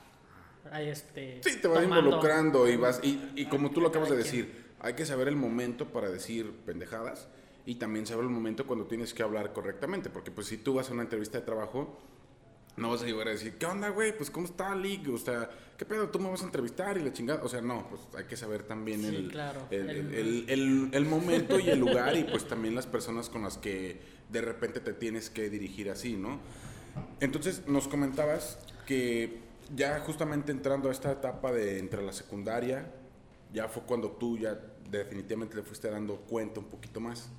[0.71, 1.41] a este.
[1.43, 3.01] Sí, te vas tomando- involucrando y vas.
[3.03, 6.49] Y, y como tú lo acabas de decir, hay que saber el momento para decir
[6.65, 7.27] pendejadas
[7.65, 10.09] y también saber el momento cuando tienes que hablar correctamente.
[10.09, 11.99] Porque, pues, si tú vas a una entrevista de trabajo,
[12.77, 14.15] no vas a llegar a decir, ¿qué onda, güey?
[14.15, 15.09] Pues, ¿cómo está, Lick?
[15.09, 16.09] O sea, ¿qué pedo?
[16.09, 17.43] ¿Tú me vas a entrevistar y la chingada?
[17.43, 19.67] O sea, no, pues hay que saber también Sí, el, claro.
[19.71, 23.29] el, El- el- el- el- el momento y el lugar y, pues, también las personas
[23.29, 26.39] con las que de repente te tienes que dirigir así, ¿no?
[27.19, 29.39] Entonces, nos comentabas que
[29.75, 32.91] ya justamente entrando a esta etapa de entre la secundaria,
[33.53, 34.59] ya fue cuando tú ya
[34.89, 37.29] definitivamente le fuiste dando cuenta un poquito más.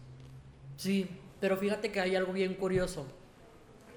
[0.77, 1.09] Sí,
[1.41, 3.07] pero fíjate que hay algo bien curioso.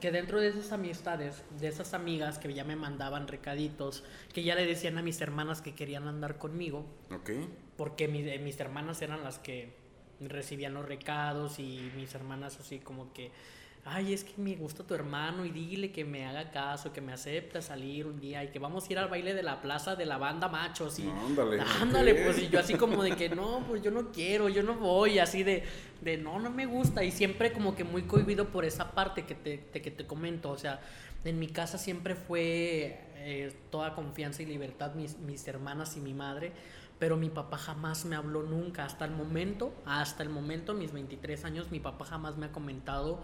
[0.01, 4.55] Que dentro de esas amistades, de esas amigas que ya me mandaban recaditos, que ya
[4.55, 7.29] le decían a mis hermanas que querían andar conmigo, ¿Ok?
[7.77, 9.73] porque mi- eh, mis hermanas eran las que
[10.19, 13.31] recibían los recados y mis hermanas así como que,
[13.83, 17.13] ay, es que me gusta tu hermano y dile que me haga caso, que me
[17.13, 19.95] acepte a salir un día y que vamos a ir al baile de la plaza
[19.95, 22.19] de la banda machos y Ándale, ándale, ok.
[22.25, 25.17] pues y yo así como de que no, pues yo no quiero, yo no voy,
[25.19, 25.63] así de,
[26.01, 29.33] de no, no me gusta y siempre como que muy cohibido por esa parte que
[29.35, 30.79] te, te- que te comento, o sea,
[31.25, 36.13] en mi casa siempre fue eh, toda confianza y libertad, mis, mis hermanas y mi
[36.13, 36.51] madre,
[36.99, 41.45] pero mi papá jamás me habló nunca, hasta el momento, hasta el momento, mis 23
[41.45, 43.23] años, mi papá jamás me ha comentado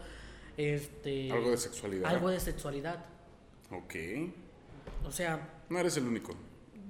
[0.57, 2.09] este, Algo de sexualidad.
[2.09, 3.05] algo de sexualidad.
[3.71, 3.95] Ok.
[5.05, 6.33] O sea, No eres el único.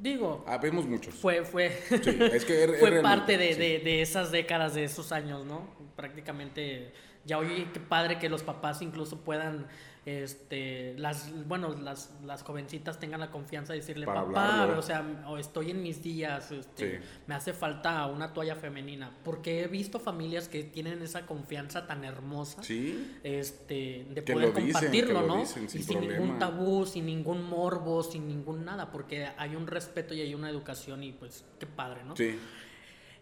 [0.02, 1.14] digo, Ah, vemos muchos.
[1.16, 3.60] fue, fue, Sí, es que er- fue parte de, sí.
[3.60, 5.68] de- de esas décadas, de esos años, ¿no?
[5.96, 6.94] Prácticamente,
[7.26, 9.68] ya oye, qué padre que los papás incluso puedan,
[10.10, 14.80] este, las, bueno, las, las jovencitas tengan la confianza de decirle, Para papá, hablarlo".
[14.80, 17.06] o sea, o estoy en mis días, este, Sí.
[17.28, 22.06] me hace falta una toalla femenina, porque he visto familias que tienen esa confianza tan
[22.06, 23.18] hermosa Sí.
[23.24, 25.40] este, de Que poder dicen, compartirlo, ¿no?
[25.42, 29.68] dicen sin y sin ningún tabú, sin ningún morbo, sin ningún nada, porque hay un
[29.68, 32.16] respeto y hay una educación y pues qué padre, ¿no?
[32.16, 32.40] Sí.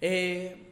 [0.01, 0.71] Eh,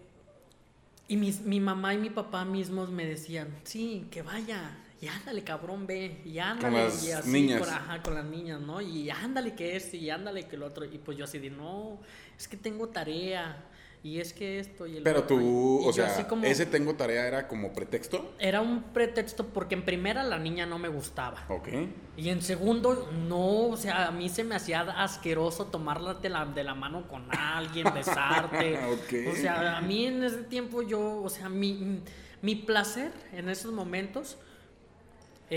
[1.07, 5.43] y mis- mi mamá y mi papá mismos me decían, sí, que vaya, y ándale,
[5.43, 7.59] cabrón, ve, y ándale, las y así, niñas.
[7.59, 8.79] Con, ajá, con las niñas, ¿no?
[8.79, 11.99] Y ándale que esto, y ándale que lo otro, y pues yo así de, no,
[12.37, 13.65] es que tengo tarea,
[14.01, 16.65] y es que esto, y el Pero otro", y- tú, y o sea, como- ese
[16.65, 18.33] tengo tarea era como pretexto.
[18.39, 21.43] Era un pretexto porque en primera la niña no me gustaba.
[21.49, 21.67] Ok.
[22.15, 26.45] Y en segundo, no, o sea, a mí se me hacía asqueroso tomarla de la,
[26.45, 28.77] de la mano con alguien, besarte.
[28.93, 29.33] Ok.
[29.33, 31.99] O sea, a mí en ese tiempo yo, o sea, mi,
[32.41, 34.37] mi placer en esos momentos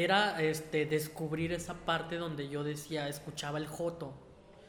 [0.04, 4.12] era este, descubrir esa parte donde yo decía, escuchaba el joto.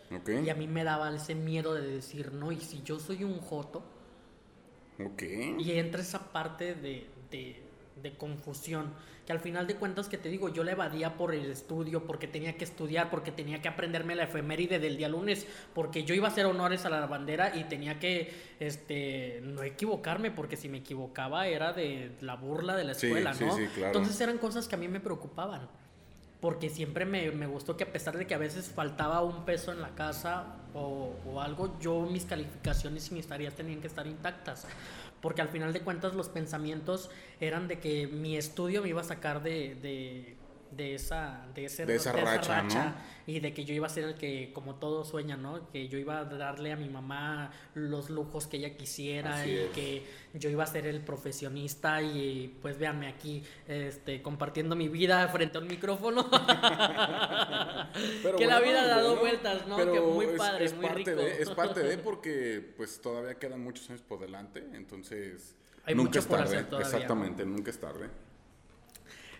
[0.10, 3.40] Y a mí me daba ese miedo de decir, no, y si yo soy un
[3.40, 3.84] joto,
[5.00, 5.24] Ok.
[5.60, 7.62] y entra esa parte de, de-
[8.02, 8.94] de confusión,
[9.26, 12.28] que al final de cuentas que te digo, yo la evadía por el estudio, porque
[12.28, 16.28] tenía que estudiar, porque tenía que aprenderme la efeméride del día lunes, porque yo iba
[16.28, 20.78] a hacer honores a la bandera y tenía que este, no equivocarme, porque si me
[20.78, 23.56] equivocaba era de la burla de la Sí, escuela, sí, ¿no?
[23.56, 23.88] sí, claro.
[23.88, 25.68] Entonces eran cosas que a mí me preocupaban.
[26.40, 29.72] Porque siempre me, me gustó que a pesar de que a veces faltaba un peso
[29.72, 34.06] en la casa o, o algo, yo mis calificaciones y mis tareas tenían que estar
[34.06, 34.68] intactas.
[35.28, 37.10] Porque al final de cuentas los pensamientos
[37.42, 40.37] eran de que mi estudio me iba a sacar de, de,
[40.72, 42.94] de esa, de, ese- De esa racha, ¿no?
[43.26, 45.70] y de que yo iba a ser el que, como todo sueña, ¿no?
[45.70, 49.58] Que yo iba a darle a mi mamá los lujos que ella quisiera Así y
[49.58, 49.70] es.
[49.72, 55.28] que yo iba a ser el profesionista y pues véanme aquí este, compartiendo mi vida
[55.28, 56.30] frente a un micrófono.
[58.24, 59.78] Pero que la vida ha dado bueno, vueltas, ¿no?
[59.78, 61.22] pero Que muy padre, es muy parte rico.
[61.22, 66.08] De, es parte de porque pues todavía quedan muchos años por delante, entonces Hay nunca
[66.10, 66.56] mucho es por tarde.
[66.58, 68.10] hacer todavía, Exactamente, nunca es tarde.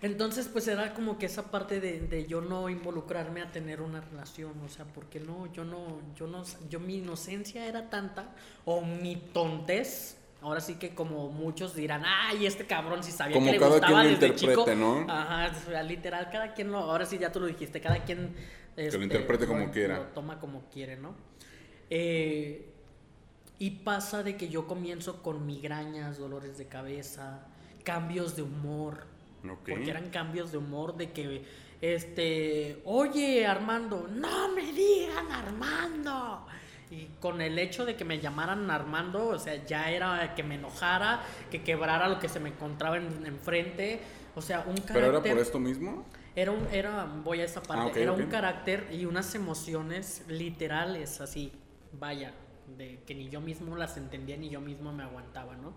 [0.02, 4.02] Entonces, pues era como que esa parte de, de yo no involucrarme a tener una
[4.02, 8.82] relación, o sea, porque no, yo no, yo no, yo mi inocencia era tanta, o
[8.84, 13.52] mi tontez, ahora sí que como muchos dirán, ay, este cabrón sí sabía Como que
[13.54, 14.52] le cada gustaba quien lo desde chico.
[14.52, 15.06] interprete, ¿no?
[15.12, 18.36] Ajá, literal, cada quien lo, ahora sí ya tú lo dijiste, cada quien
[18.76, 19.98] este, lo interprete como lo- quiera.
[19.98, 21.16] Lo toma como quiere, ¿no?
[21.90, 22.70] Eh,
[23.60, 27.48] y pasa de que yo comienzo con migrañas, dolores de cabeza,
[27.84, 29.06] cambios de humor.
[29.42, 31.44] Porque eran cambios de humor de que,
[31.82, 36.46] este, oye Armando, no me digan Armando.
[36.90, 40.56] Y con el hecho de que me llamaran Armando, o sea, ya era que me
[40.56, 41.22] enojara,
[41.52, 44.00] que quebrara lo que se me encontraba enfrente.
[44.36, 44.94] o sea, un carácter...
[44.94, 46.06] ¿Pero era por esto mismo?
[46.36, 51.20] Era un, era, voy a esa parte, ah, era un carácter y unas emociones literales,
[51.20, 51.52] así,
[51.94, 52.32] vaya,
[52.78, 55.74] de que ni yo mismo las entendía ni yo mismo me aguantaba, ¿no?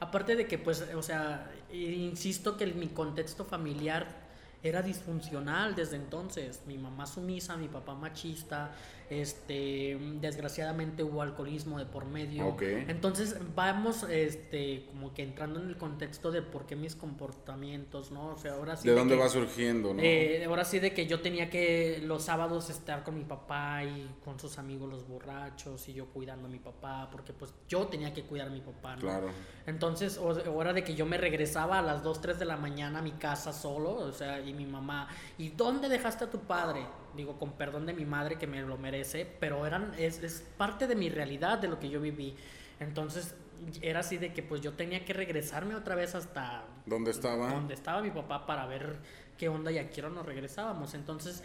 [0.00, 4.29] Aparte de que, pues, o sea, insisto que mi contexto familiar
[4.62, 6.62] era disfuncional desde entonces.
[6.66, 8.72] Mi mamá sumisa, mi papá machista,
[9.10, 12.56] este, desgraciadamente hubo alcoholismo de por medio.
[12.60, 18.28] Entonces vamos, este, como que entrando en el contexto de por qué mis comportamientos, ¿no?
[18.28, 18.88] O sea, ahora sí.
[18.88, 20.00] ¿De, dónde va surgiendo, no?
[20.00, 24.08] Eh, ahora sí de que yo tenía que los sábados estar con mi papá y
[24.24, 28.14] con sus amigos los borrachos y yo cuidando a mi papá, porque pues yo tenía
[28.14, 29.00] que cuidar a mi papá, ¿no?
[29.00, 29.30] Claro.
[29.66, 33.02] Entonces, hora de que yo me regresaba a las 2, 3 de la mañana a
[33.02, 35.08] mi casa solo, o sea, y mi mamá,
[35.38, 36.86] ¿y dónde dejaste a tu padre?
[37.16, 40.86] digo con perdón de mi madre que me lo merece, pero eran, es, es parte
[40.86, 42.36] de mi realidad, de lo que yo viví.
[42.78, 43.34] Entonces
[43.82, 46.64] era así de que pues yo tenía que regresarme otra vez hasta...
[46.86, 47.52] ¿Dónde estaba?
[47.52, 48.98] Donde estaba mi papá para ver
[49.36, 50.94] qué onda y a qué hora nos regresábamos.
[50.94, 51.42] Entonces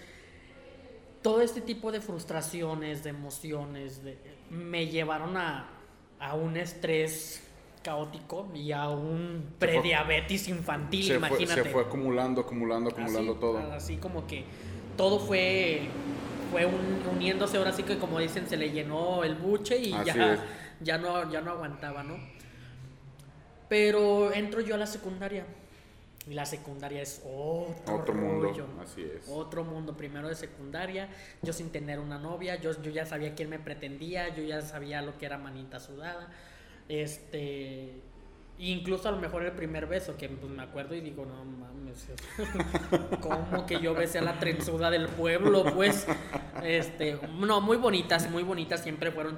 [1.21, 4.17] todo este tipo de frustraciones, de emociones, de,
[4.49, 5.67] me llevaron a,
[6.19, 7.41] a un estrés
[7.85, 11.45] caótico y a un prediabetes infantil, se imagínate.
[11.45, 13.59] Fue, se fue acumulando, acumulando, acumulando todo.
[13.71, 14.43] Así como que
[14.97, 15.87] todo fue,
[16.51, 16.67] fue
[17.13, 20.43] uniéndose, ahora sí que como dicen, se le llenó el buche y ya,
[20.81, 22.17] ya, no, ya no aguantaba, ¿no?
[23.69, 25.45] Pero entro yo a la secundaria.
[26.27, 28.51] Y la secundaria es otro, otro mundo.
[28.81, 29.27] Así es.
[29.29, 29.95] Otro mundo.
[29.95, 31.07] Primero de secundaria,
[31.43, 35.03] yo sin tener una novia, yo, yo ya sabía quién me pretendía, yo ya sabía
[35.03, 36.31] lo que era manita sudada.
[36.87, 38.01] Este
[38.57, 42.07] Incluso a lo mejor el primer beso, que pues me acuerdo y digo, no mames,
[43.21, 45.65] ¿cómo que yo besé a la trenzuda del pueblo?
[45.75, 46.07] Pues,
[46.63, 49.37] este, no, muy bonitas, muy bonitas, siempre fueron,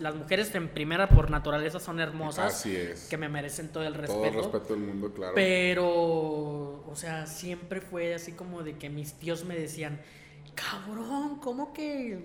[0.00, 2.54] las mujeres en primera por naturaleza son hermosas.
[2.54, 3.06] Así es.
[3.08, 4.18] Que me merecen todo el respeto.
[4.20, 5.32] Todo el respeto del mundo, claro.
[5.36, 10.00] Pero, o sea, siempre fue así como de que mis tíos me decían,
[10.56, 12.18] cabrón, ¿cómo que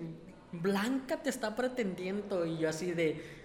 [0.50, 2.44] Blanca te está pretendiendo?
[2.44, 3.35] Y yo así de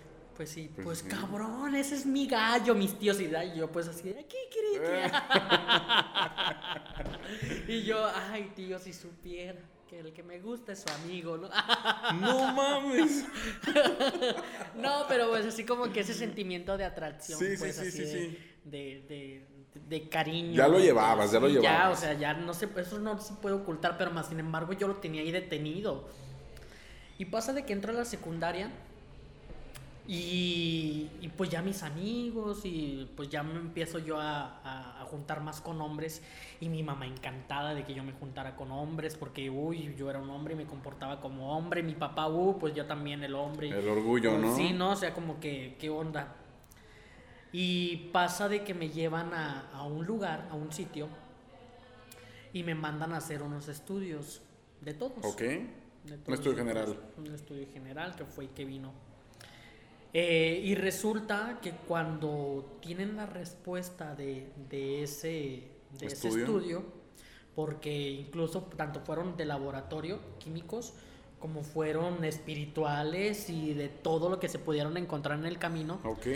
[0.42, 3.22] pues sí, pues, pues cabrón, ese es mi gallo, mis tíos.
[3.22, 5.12] Y yo, pues así, ¿qué crees
[7.68, 11.48] y yo, ay, tío, si supiera que el que me gusta es su amigo, ¿no?
[12.20, 13.24] no mames.
[14.74, 20.56] no, pero pues así como que ese sentimiento de atracción, pues así de, de, cariño.
[20.56, 21.72] Ya lo llevabas, ya lo llevabas.
[21.72, 24.74] Ya, o sea, ya no sé, eso no se puede ocultar, pero más sin embargo
[24.74, 26.10] yo lo tenía ahí detenido.
[27.20, 28.72] Y pasa de que entro a la secundaria
[30.08, 35.62] y, pues ya mis amigos y pues ya me empiezo yo a, a, juntar más
[35.62, 36.22] con hombres
[36.60, 40.20] y mi mamá encantada de que yo me juntara con hombres porque, uy, yo era
[40.20, 43.70] un hombre y me comportaba como hombre, mi papá, uh, pues yo también el hombre.
[43.70, 44.56] El orgullo, ¿no?
[44.56, 44.92] Sí, ¿no?
[44.92, 46.36] O sea, como que, ¿qué onda?
[47.52, 51.10] Y pasa de que me llevan a, a un lugar, a un sitio
[52.54, 54.42] y me mandan a hacer unos estudios
[54.82, 55.24] de todos.
[55.24, 55.42] Ok.
[56.28, 56.98] un estudio general.
[57.18, 59.11] Un estudio general que fue y que vino
[60.13, 65.69] eh, y resulta que cuando tienen la respuesta de, de ese,
[66.00, 66.84] de ese estudio,
[67.56, 70.93] porque incluso tanto fueron de laboratorio, químicos,
[71.39, 76.00] como fueron espirituales y de todo lo que se pudieron encontrar en el camino.
[76.04, 76.28] Ok.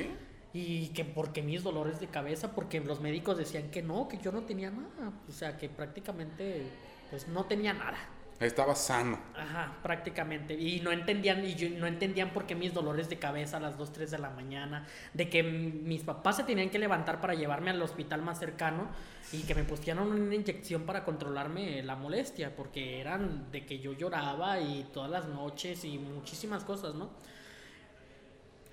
[0.54, 4.32] Y que porque mis dolores de cabeza, porque los médicos decían que no, que yo
[4.32, 5.12] no tenía nada.
[5.28, 6.64] O sea, que prácticamente
[7.10, 7.98] pues no tenía nada.
[8.40, 9.18] Estaba sano.
[9.34, 10.56] Ajá, prácticamente.
[10.56, 13.94] Y no entendían, y no entendían por qué mis dolores de cabeza a las 2,
[13.94, 17.82] 3 de la mañana, de que mis papás se tenían que levantar para llevarme al
[17.82, 18.90] hospital más cercano
[19.32, 23.94] y que me pusieran una inyección para controlarme la molestia, porque eran de que yo
[23.94, 27.12] lloraba y todas las noches y muchísimas cosas, ¿no?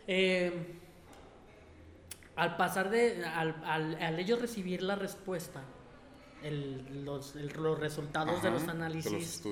[0.08, 0.80] Eh,
[2.34, 5.62] al pasar de, al, al ellos recibir la respuesta,
[6.42, 9.42] el, los, los, resultados de los análisis,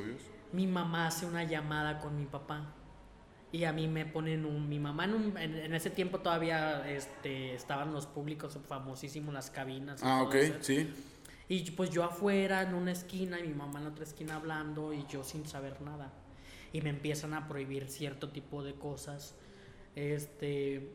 [0.53, 2.75] mi mamá hace una llamada con mi papá.
[3.53, 4.69] Y a mí me ponen un...
[4.69, 10.01] Mi mamá en, en, ese tiempo todavía este, estaban los públicos famosísimos, las cabinas.
[10.05, 10.89] Ah, ok, sí.
[11.49, 15.05] Y pues yo afuera en una esquina y mi mamá en otra esquina hablando y
[15.09, 16.13] yo sin saber nada.
[16.73, 19.35] Y me empiezan a prohibir cierto tipo de cosas.
[19.97, 20.93] Este,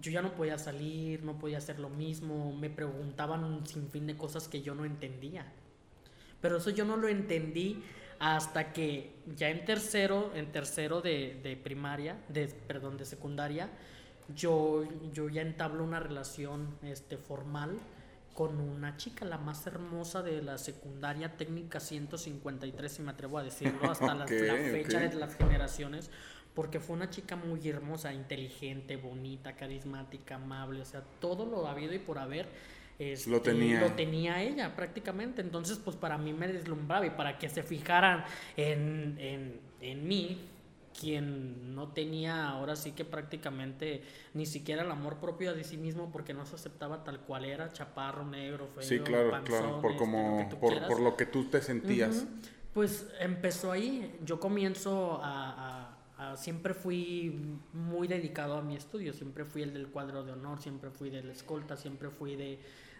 [0.00, 4.16] yo ya no podía salir, no podía hacer lo mismo, me preguntaban un sinfín de
[4.16, 5.52] cosas que yo no entendía.
[6.40, 7.82] Pero eso yo no lo entendí
[8.18, 13.70] hasta que ya en tercero, en tercero de, primaria, de, perdón, de secundaria,
[14.34, 17.78] yo, yo ya entablo una relación este, formal
[18.34, 23.42] con una chica, la más hermosa de la secundaria técnica 153, si me atrevo a
[23.42, 25.12] decirlo, hasta la, fecha ok.
[25.12, 26.10] de las generaciones,
[26.58, 31.94] porque fue una chica muy hermosa, inteligente, bonita, carismática, amable, o sea, todo lo habido
[31.94, 32.48] y por haber.
[32.98, 33.78] este, Lo tenía.
[33.80, 38.24] lo tenía ella prácticamente, entonces pues para mí me deslumbraba y para que se fijaran
[38.56, 40.40] en, en, en mí,
[41.00, 44.02] quien no tenía ahora sí que prácticamente
[44.34, 47.72] ni siquiera el amor propio de sí mismo porque no se aceptaba tal cual era,
[47.72, 51.00] chaparro, negro, feo, Sí, claro, panzón, claro, por este, como lo que tú por, por
[51.00, 52.26] lo que tú te sentías.
[52.74, 54.18] Pues empezó ahí.
[54.24, 57.34] Yo comienzo a, a- a- Siempre fui
[57.72, 59.12] muy dedicado a mi estudio.
[59.12, 62.58] Siempre fui el del cuadro de honor, siempre fui de la escolta, siempre fui de,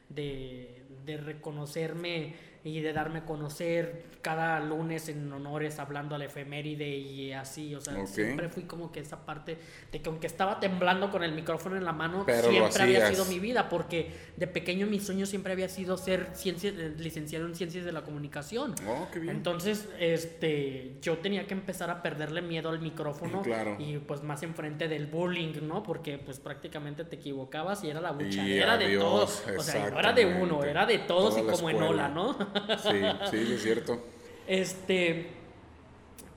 [0.09, 2.35] de, de reconocerme
[2.77, 7.75] y de darme a conocer cada lunes en honores hablando al efeméride y así.
[7.75, 9.59] O sea, siempre fui como que esa parte
[9.91, 13.25] de que aunque estaba temblando con el micrófono en la mano, Pero siempre había sido
[13.27, 17.55] mi vida porque de pequeño mi sueño siempre había sido ser ciencia, eh, licenciado en
[17.55, 18.75] ciencias de la comunicación.
[18.87, 19.37] Oh, qué bien.
[19.37, 23.77] Entonces, este, yo tenía que empezar a perderle miedo al micrófono Claro.
[23.79, 25.83] y pues más enfrente del bullying, ¿no?
[25.83, 29.43] Porque pues prácticamente te equivocabas y era la Y buchadera de todos.
[29.57, 32.09] O sea, no era de uno, era de todos Toda y la como en ola,
[32.09, 32.37] ¿no?
[32.83, 33.01] Sí,
[33.31, 34.03] sí, sí, es cierto.
[34.47, 35.29] Este,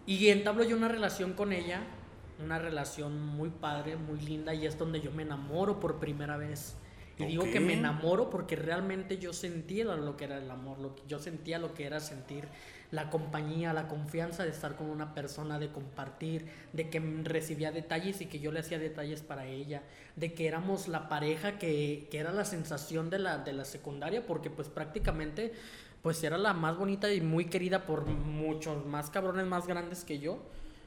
[0.06, 1.82] y entablo yo una relación con ella,
[2.44, 6.76] una relación muy padre, muy linda, y es donde yo me enamoro por primera vez.
[7.18, 10.96] Y digo que me enamoro porque realmente yo sentía lo que era el amor, lo
[10.96, 12.48] que, yo sentía lo que era sentir
[12.90, 18.22] la compañía, la confianza de estar con una persona, de compartir, de que recibía detalles
[18.22, 19.84] y que yo le hacía detalles para ella,
[20.16, 24.26] de que éramos la pareja que, que era la sensación de la, de la secundaria,
[24.26, 25.54] porque pues prácticamente
[26.02, 30.20] pues era la más bonita y muy querida por muchos más cabrones más grandes que
[30.20, 30.40] yo.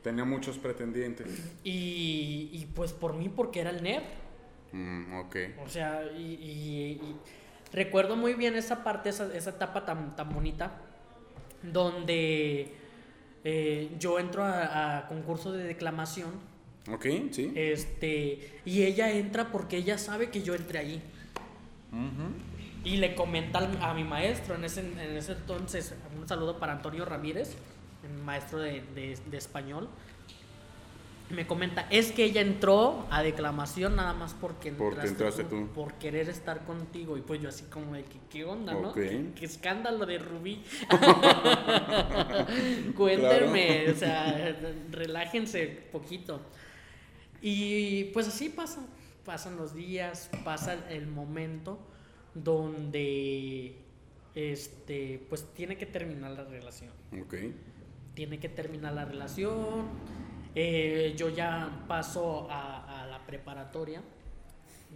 [0.03, 1.27] Tenía muchos pretendientes.
[1.65, 4.03] Y, y, pues por mí porque era el nerd.
[4.73, 5.37] Mm, ok.
[5.65, 7.17] O sea, y, y- y
[7.73, 10.73] recuerdo muy bien esa parte, esa, esa etapa tan, tan bonita,
[11.63, 12.75] donde
[13.45, 16.31] eh, yo entro a, a concurso de declamación,
[16.91, 17.53] Ok, sí.
[17.55, 21.03] este, y ella entra porque ella sabe que yo entré ahí.
[22.85, 27.07] Y le comenta a mi maestro en ese, en ese entonces, un saludo para Antonio
[27.07, 27.57] Ramírez,
[28.25, 29.89] maestro de, de- de español.
[31.31, 35.69] Me comenta, es que ella entró a declamación nada más porque Porque entraste tú.
[35.75, 37.17] por querer estar contigo.
[37.17, 38.91] Y pues yo así como de que, ¿qué onda, no?
[38.91, 38.97] Ok.
[38.97, 40.63] ¿Qué, qué escándalo de Rubí.
[42.97, 44.55] Cuéntenme, o sea,
[44.91, 46.41] relájense poquito.
[47.41, 48.81] Y pues así pasa,
[49.25, 51.79] pasan los días, pasa el momento
[52.35, 53.77] donde
[54.35, 56.91] este pues tiene que terminar la relación.
[57.23, 57.35] Ok.
[58.15, 59.87] Tiene que terminar la relación.
[60.55, 64.03] eh, yo ya paso a, a la preparatoria.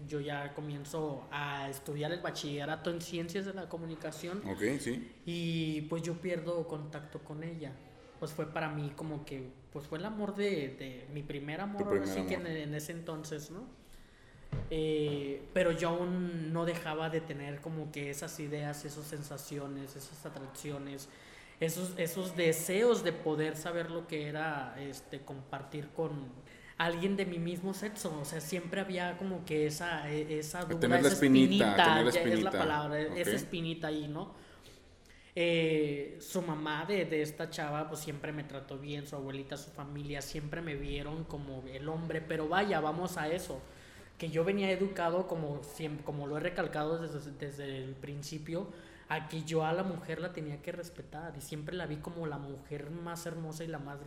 [0.07, 4.43] Yo ya comienzo a estudiar el bachillerato en ciencias de la comunicación.
[4.47, 5.11] Ok, sí.
[5.27, 7.73] Y pues yo pierdo contacto con ella.
[8.21, 11.89] Pues fue para mí como que, pues fue el amor de, de mi primer amor,
[11.89, 12.53] primer sí que en, amor.
[12.57, 13.63] en ese entonces, ¿no?
[14.71, 20.27] Eh, pero yo aún no dejaba de tener como que esas ideas, esas sensaciones, esas
[20.27, 21.09] atracciones,
[21.61, 26.29] esos, esos deseos de poder saber lo que era este, compartir con
[26.77, 28.19] alguien de mi mismo sexo.
[28.21, 32.05] O sea, siempre había como que esa, e- esa duda, Tener la esa espinita, tener
[32.05, 32.51] la ya es la espinita.
[32.51, 33.37] palabra, esa Ok.
[33.37, 34.35] espinita ahí, ¿no?
[35.41, 39.71] Eh, su mamá de, de esta chava pues siempre me trató bien, su abuelita, su
[39.71, 43.61] familia siempre me vieron como el hombre, pero vaya, vamos a eso,
[44.19, 45.61] que yo venía educado como,
[46.05, 48.67] como lo he recalcado desde, desde el principio,
[49.11, 52.27] a que yo a la mujer la tenía que respetar y siempre la vi como
[52.27, 53.99] la mujer más hermosa y la más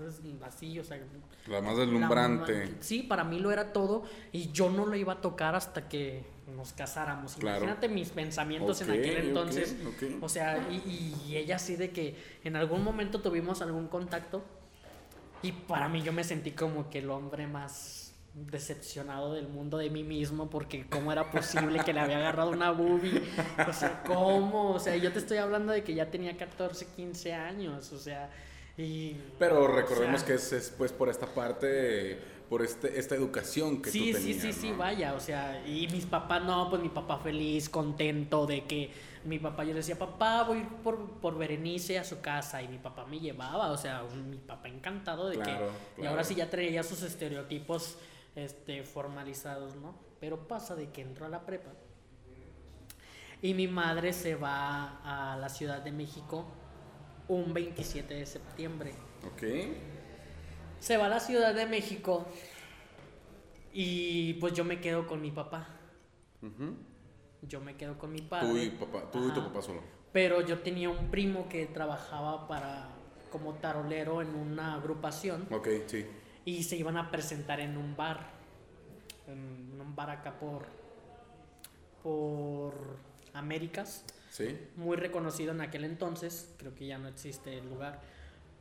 [0.45, 0.99] así, o sea,
[1.47, 2.65] La más la deslumbrante.
[2.67, 5.89] ma- sí, para mí lo era todo y yo no lo iba a tocar hasta
[5.89, 6.23] que
[6.55, 7.33] nos casáramos.
[7.35, 7.63] Claro.
[7.63, 9.75] Imagínate mis pensamientos Ok, en aquel entonces.
[9.87, 10.21] ok.
[10.23, 14.43] O sea, y, y ella así de que en algún momento tuvimos algún contacto
[15.41, 19.89] y para mí yo me sentí como que el hombre más decepcionado del mundo de
[19.89, 23.21] mí mismo porque cómo era posible que le había agarrado una boobie
[23.67, 27.33] o sea cómo o sea yo te estoy hablando de que ya tenía 14 15
[27.33, 28.29] años o sea
[28.77, 32.19] y Pero recordemos o sea, que es, es, pues por esta parte,
[32.49, 34.41] por este, esta educación que sí, tú sí, tenías.
[34.41, 34.77] sí, sí, ¿no?
[34.77, 38.91] vaya, o sea, y mis papás, no, pues mi papá feliz, contento de que
[39.25, 42.77] mi papá, yo le decía, papá, voy por, por Berenice a su casa, y mi
[42.77, 46.49] papá me llevaba, o sea, mi papá encantado de Claro, que, y ahora sí ya
[46.49, 47.97] traía sus estereotipos,
[48.35, 49.95] este, formalizados, ¿no?
[50.19, 51.71] Pero pasa de que entró a la prepa,
[53.41, 56.45] y mi madre se va a la Ciudad de México
[57.27, 58.93] un 27 de septiembre.
[59.25, 59.43] Ok.
[60.79, 62.25] Se va a la Ciudad de México
[63.73, 65.67] y pues yo me quedo con mi papá.
[66.41, 66.75] Ujú.
[67.43, 68.47] yo me quedo con mi padre.
[68.47, 69.81] Tú y, papá, tú y tu papá solo.
[70.11, 72.89] Pero yo tenía un primo que trabajaba para
[73.31, 76.05] como tarolero en una agrupación Ok, sí.
[76.45, 78.27] Y se iban a presentar en un bar,
[79.27, 80.65] en un bar acá por
[82.03, 82.73] por
[83.33, 84.57] Américas, Sí.
[84.75, 87.99] muy reconocido en aquel entonces, creo que ya no existe el lugar,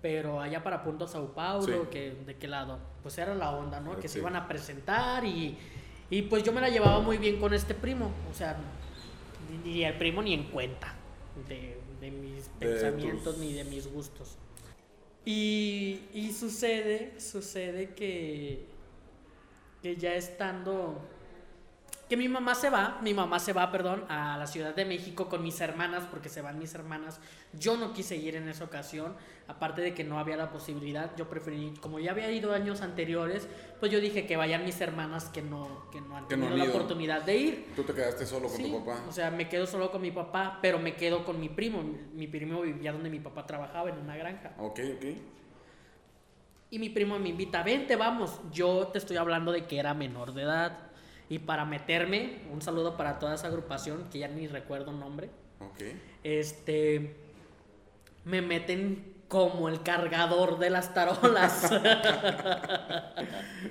[0.03, 1.89] pero allá para Punto Sao Paulo, Sí.
[1.91, 3.99] que de qué lado, pues era la onda, ¿no?
[3.99, 5.57] Que se iban a presentar y
[6.13, 8.57] y pues yo me la llevaba muy bien con este primo, o sea,
[9.49, 10.93] ni, ni el primo ni en cuenta
[11.49, 14.37] de, de mis De pensamientos tus- ni de mis gustos.
[15.25, 18.65] Y, y sucede, sucede que,
[19.83, 20.99] que ya estando,
[22.11, 25.29] que mi mamá se va, mi mamá se va, perdón, a la Ciudad de México
[25.29, 27.21] con mis hermanas, porque se van mis hermanas.
[27.53, 29.15] Yo no quise ir en esa ocasión,
[29.47, 33.47] aparte de que no había la posibilidad, yo preferí, como ya había ido años anteriores,
[33.79, 36.65] pues yo dije que vayan mis hermanas que no, que no han Que no tenido
[36.65, 37.73] han la oportunidad de ir.
[37.77, 39.05] Tú te quedaste solo con Sí, tu papá.
[39.09, 41.81] O sea, me quedo solo con mi papá, pero me quedo con mi primo.
[42.13, 44.51] Mi primo vivía donde mi papá trabajaba, en una granja.
[44.59, 45.05] Ok, ok.
[46.71, 48.41] Y mi primo me invita, vente, vamos.
[48.51, 50.90] Yo te estoy hablando de que era menor de edad.
[51.31, 55.31] Y para meterme, un saludo para toda esa agrupación, que ya ni recuerdo el nombre.
[55.61, 55.81] Ok.
[56.25, 57.15] Este.
[58.25, 61.71] Me meten como el cargador de las tarolas.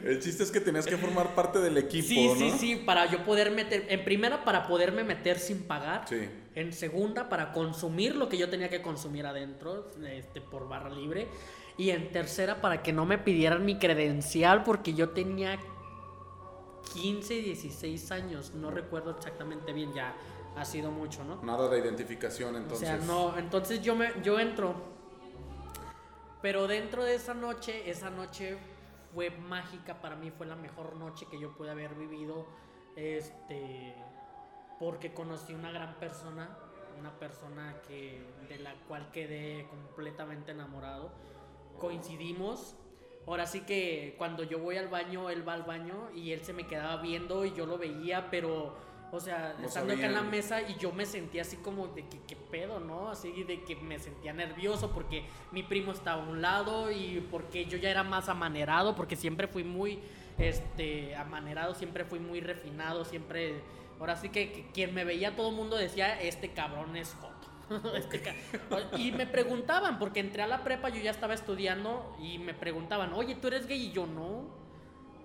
[0.06, 2.36] El chiste es que tenías que formar parte del equipo, sí, ¿no?
[2.36, 3.86] sí, sí, para yo poder meter.
[3.90, 6.06] En primera, para poderme meter sin pagar.
[6.08, 6.30] Sí.
[6.56, 11.28] En segunda, para consumir lo que yo tenía que consumir adentro, este, por barra libre.
[11.78, 15.60] Y en tercera, para que no me pidieran mi credencial, porque yo tenía
[16.94, 18.54] 15, 16 años.
[18.54, 20.16] No recuerdo exactamente bien, ya
[20.56, 21.42] ha sido mucho, ¿no?
[21.44, 22.90] Nada de identificación, entonces.
[22.90, 24.76] O sea, no, entonces yo me yo entro.
[26.42, 28.58] Pero dentro de esa noche, esa noche
[29.14, 32.46] fue mágica para mí, fue la mejor noche que yo pude haber vivido
[32.96, 33.96] este
[34.80, 36.58] porque conocí una gran persona,
[36.98, 41.12] una persona que de la cual quedé completamente enamorado.
[41.78, 42.76] Coincidimos.
[43.30, 46.52] Ahora sí que cuando yo voy al baño, él va al baño y él se
[46.52, 48.76] me quedaba viendo y yo lo veía, pero
[49.12, 52.08] o sea, No estando acá en la mesa y yo me sentía así como de
[52.08, 53.10] que qué pedo, ¿no?
[53.10, 57.66] Así de que me sentía nervioso porque mi primo estaba a un lado y porque
[57.66, 60.00] yo ya era más amanerado, porque siempre fui muy
[60.40, 63.62] este amanerado, siempre fui muy refinado, siempre
[64.00, 67.39] ahora sí que, que quien me veía todo el mundo decía, este cabrón es joto.
[67.96, 68.22] Este
[68.98, 73.14] y me preguntaban, porque entré a la prepa, yo ya estaba estudiando y me preguntaban,
[73.14, 73.88] oye, ¿tú eres gay?
[73.88, 74.48] Y yo no.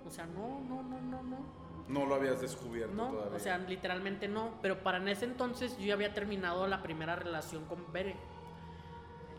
[0.06, 1.64] O sea, no, no, no, no, no.
[1.88, 3.36] No lo habías descubierto No, todavía.
[3.36, 4.54] o sea, literalmente no.
[4.62, 8.16] Pero para en ese entonces yo ya había terminado la primera relación con Bere.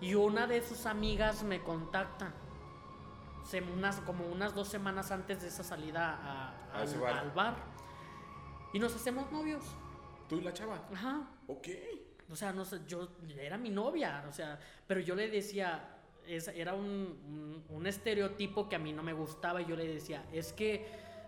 [0.02, 2.34] Y una de sus amigas me contacta.
[3.44, 7.14] Se- unas, como unas dos semanas antes de esa salida a- A al, ese bar.
[7.18, 7.56] al bar.
[8.74, 9.64] Y nos hacemos novios.
[10.28, 10.82] ¿Tú y la chava?
[10.94, 11.22] Ajá.
[11.48, 11.68] Ok.
[12.30, 13.08] O sea, no sé, yo
[13.40, 15.88] era mi novia, o sea, pero yo le decía,
[16.28, 19.88] es- era un, un- un estereotipo que a mí no me gustaba y yo le
[19.88, 20.86] decía, es que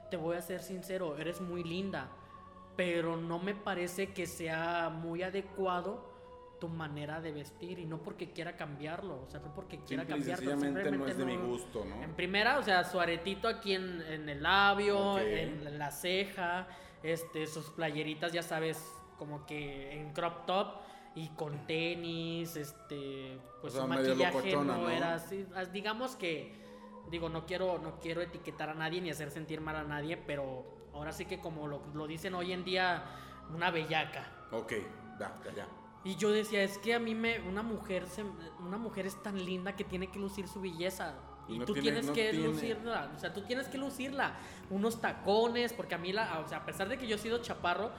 [0.10, 2.10] te voy a ser sincero, eres muy linda,
[2.76, 6.16] pero no me parece que sea muy adecuado
[6.60, 10.16] tu manera de vestir y no porque quiera cambiarlo, o sea, no porque quiera Simple
[10.18, 12.04] cambiarlo, sencillamente no es de simplemente mi gusto, ¿no?
[12.04, 16.68] En primera, o sea, su aretito aquí en, en el labio, en la ceja,
[17.04, 18.84] este, sus playeritas, ya sabes,
[19.18, 20.68] como que en crop top
[21.16, 26.16] y con tenis, este, pues O sea, su medio maquillaje no, era así, as- digamos
[26.16, 26.54] que,
[27.10, 30.64] digo, no quiero, no quiero etiquetar a nadie ni hacer sentir mal a nadie, pero
[30.94, 33.04] ahora sí que como lo, lo dicen hoy en día,
[33.54, 34.32] una bellaca.
[34.52, 34.74] Ok,
[35.20, 35.68] ya, ya, ya.
[36.04, 38.24] Y yo decía, es que a mí me, una mujer, se,
[38.60, 41.16] una mujer es tan linda que tiene que lucir su belleza.
[41.50, 42.46] Y No tú tiene- tienes no que tiene.
[42.48, 44.36] lucirla, o sea, tú tienes que lucirla.
[44.70, 47.40] Unos tacones, porque a mí, la, o sea, a pesar de que yo he sido
[47.40, 47.90] chaparro,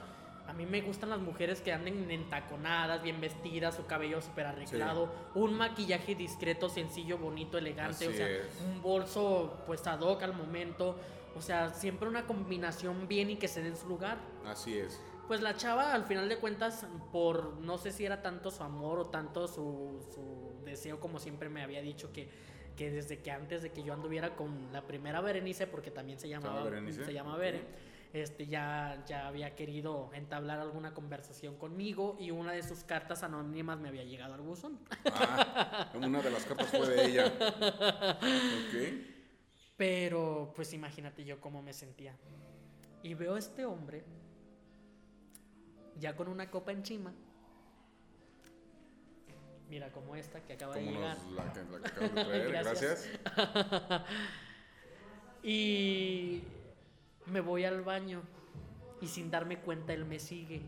[0.49, 5.13] a mí me gustan las mujeres que anden entaconadas, bien vestidas, su cabello súper arreglado,
[5.35, 8.47] un maquillaje discreto, sencillo, bonito, elegante, o sea, es.
[8.61, 10.97] un bolso pues ad hoc al momento,
[11.35, 14.17] o sea, siempre una combinación bien y que se dé en su lugar.
[14.43, 14.99] Así es.
[15.27, 18.97] Pues la chava, al final de cuentas, por no sé si era tanto su amor
[18.97, 22.27] o tanto su, su deseo, como siempre me había dicho, que,
[22.75, 26.27] que desde que antes de que yo anduviera con la primera Berenice, porque también se
[26.27, 27.05] llamaba llama Berenice?
[27.05, 27.61] se llama Bere,
[28.13, 33.79] este, ya, ya había querido entablar alguna conversación conmigo y una de sus cartas anónimas
[33.79, 34.79] me había llegado al buzón.
[35.13, 37.25] Ah, una de las cartas fue de ella.
[37.27, 39.05] Ok.
[39.77, 42.15] Pero, pues imagínate yo cómo me sentía.
[43.03, 44.03] Y veo a este hombre,
[45.97, 47.13] ya con una copa encima.
[49.69, 51.15] Mira, como esta que acaba de llegar.
[51.19, 53.07] nos, la, que- la que de traer, Gracias.
[53.23, 54.01] gracias.
[55.41, 56.43] Y
[57.29, 58.21] me voy al baño.
[59.01, 60.61] Y sin darme cuenta, él me sigue.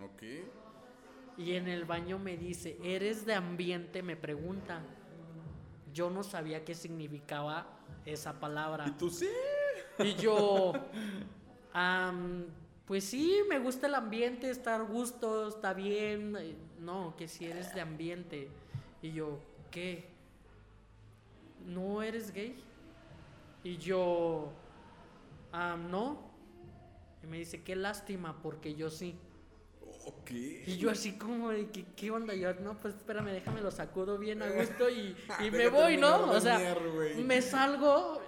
[0.00, 0.22] Ok.
[1.36, 4.02] Y en el baño me dice, ¿eres de ambiente?
[4.02, 4.82] Me pregunta.
[5.92, 7.66] Yo no sabía qué significaba
[8.04, 8.86] esa palabra.
[8.88, 9.28] ¿Y tú sí?
[9.98, 10.72] Y yo,
[12.86, 16.36] pues sí, me gusta el ambiente, estar a gusto, está bien.
[16.80, 18.48] No, que si eres de ambiente.
[19.02, 19.38] Y yo,
[19.70, 20.08] ¿qué?
[21.66, 22.56] ¿No eres gay?
[23.62, 24.52] Y yo,
[25.52, 26.30] "Am, no.
[27.22, 29.16] Y me dice, qué lástima, porque yo sí.
[30.04, 30.30] Ok.
[30.30, 32.34] Y yo así como de, ¿qué, qué onda?
[32.34, 36.30] Yo, no, pues espérame, déjame lo sacudo bien a gusto y, y me voy, ¿no?
[36.30, 36.76] O sea,
[37.22, 38.20] me salgo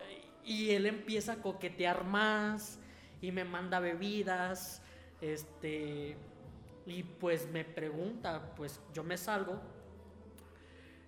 [0.45, 2.79] y él empieza a coquetear más
[3.21, 4.83] y me manda bebidas,
[5.21, 6.17] este,
[6.87, 9.61] y pues me pregunta, pues yo me salgo,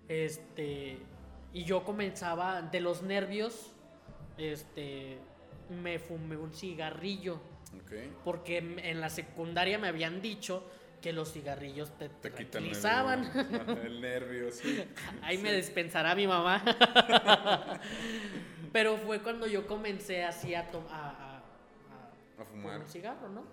[0.07, 0.97] este,
[1.53, 3.71] y yo comenzaba de los nervios,
[4.37, 5.19] este,
[5.69, 7.35] me fumé un cigarrillo.
[7.83, 7.93] Ok.
[8.23, 10.63] Porque en la secundaria me habían dicho
[11.01, 12.31] que los cigarrillos te, Te
[13.85, 14.83] el, nervio, sí.
[15.21, 16.63] Ahí me dispensará mi mamá.
[18.73, 20.91] Pero fue cuando yo comencé así a tomar.
[20.91, 22.79] A, a- a- A fumar.
[22.81, 23.43] un cigarro, ¿no?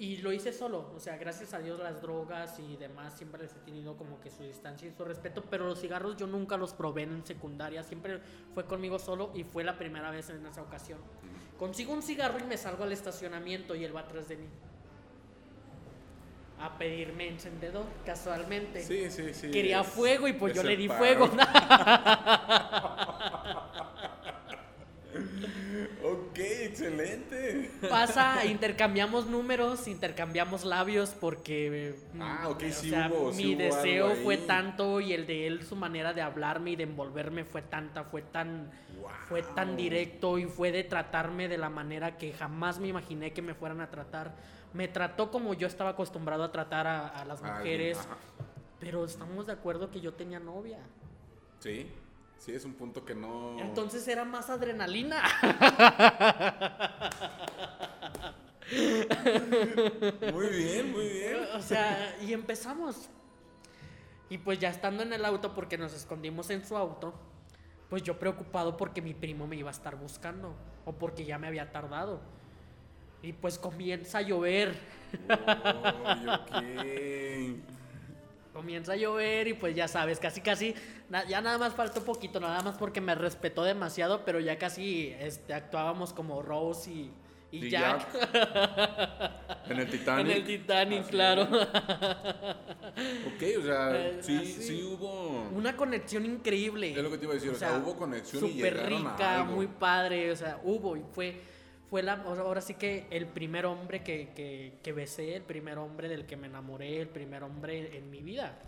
[0.00, 3.50] Y lo hice solo, o sea, gracias a Dios las drogas y demás siempre les
[3.52, 6.72] he tenido como que su distancia y su respeto, pero los cigarros yo nunca los
[6.72, 8.20] probé en secundaria, siempre
[8.54, 11.00] fue conmigo solo y fue la primera vez en esa ocasión.
[11.58, 14.46] Consigo un cigarro y me salgo al estacionamiento y él va atrás de mí.
[16.60, 18.82] A pedirme encendedor, casualmente.
[18.82, 19.50] Sí, sí, sí.
[19.50, 20.98] Quería fuego y pues es yo le di paro.
[20.98, 21.28] fuego.
[26.02, 26.38] Ok,
[26.88, 27.70] excelente.
[27.88, 31.94] Pasa, intercambiamos números, intercambiamos labios porque...
[32.14, 35.26] mm, Ah, ok, o sí sea, hubo- sí mi hubo deseo fue tanto y el
[35.26, 38.70] de él, su manera de hablarme y de envolverme fue tanta, fue tan...
[39.28, 43.42] Fue tan directo y fue de tratarme de la manera que jamás me imaginé que
[43.42, 44.32] me fueran a tratar.
[44.72, 47.98] Me trató como yo estaba acostumbrado a tratar a, a las mujeres,
[48.80, 50.78] pero estamos de acuerdo que yo tenía novia.
[51.60, 51.90] Sí,
[52.38, 53.58] sí, es un punto que no.
[53.60, 55.22] Entonces era más adrenalina.
[60.32, 61.36] Muy bien, muy bien.
[61.54, 63.08] O sea, y empezamos.
[64.30, 67.14] Y pues ya estando en el auto, porque nos escondimos en su auto,
[67.88, 71.46] pues yo preocupado porque mi primo me iba a estar buscando o porque ya me
[71.46, 72.20] había tardado.
[73.22, 74.76] Y pues comienza a llover,
[75.28, 76.62] ok.
[78.58, 80.74] Comienza a llover y pues ya sabes, casi casi,
[81.28, 85.54] ya nada más faltó poquito, nada más porque me respetó demasiado, pero ya casi este,
[85.54, 87.12] actuábamos como Rose y,
[87.52, 88.04] y Y Jack.
[89.70, 90.26] En el Titanic.
[90.26, 91.42] En el Titanic, Así claro.
[91.42, 91.52] Ok,
[93.60, 94.52] o sea, Eh, sí, así.
[94.62, 95.48] sí hubo.
[95.54, 96.90] Una conexión increíble.
[96.90, 99.54] Es lo que te iba a decir, o sea, hubo conexión súper a rica, algo.
[99.54, 101.40] muy padre, o sea, hubo y fue,
[101.88, 106.08] fue la, ahora sí que el primer hombre que, que, que besé, el primer hombre
[106.08, 108.58] del que me enamoré, el primer hombre en mi vida.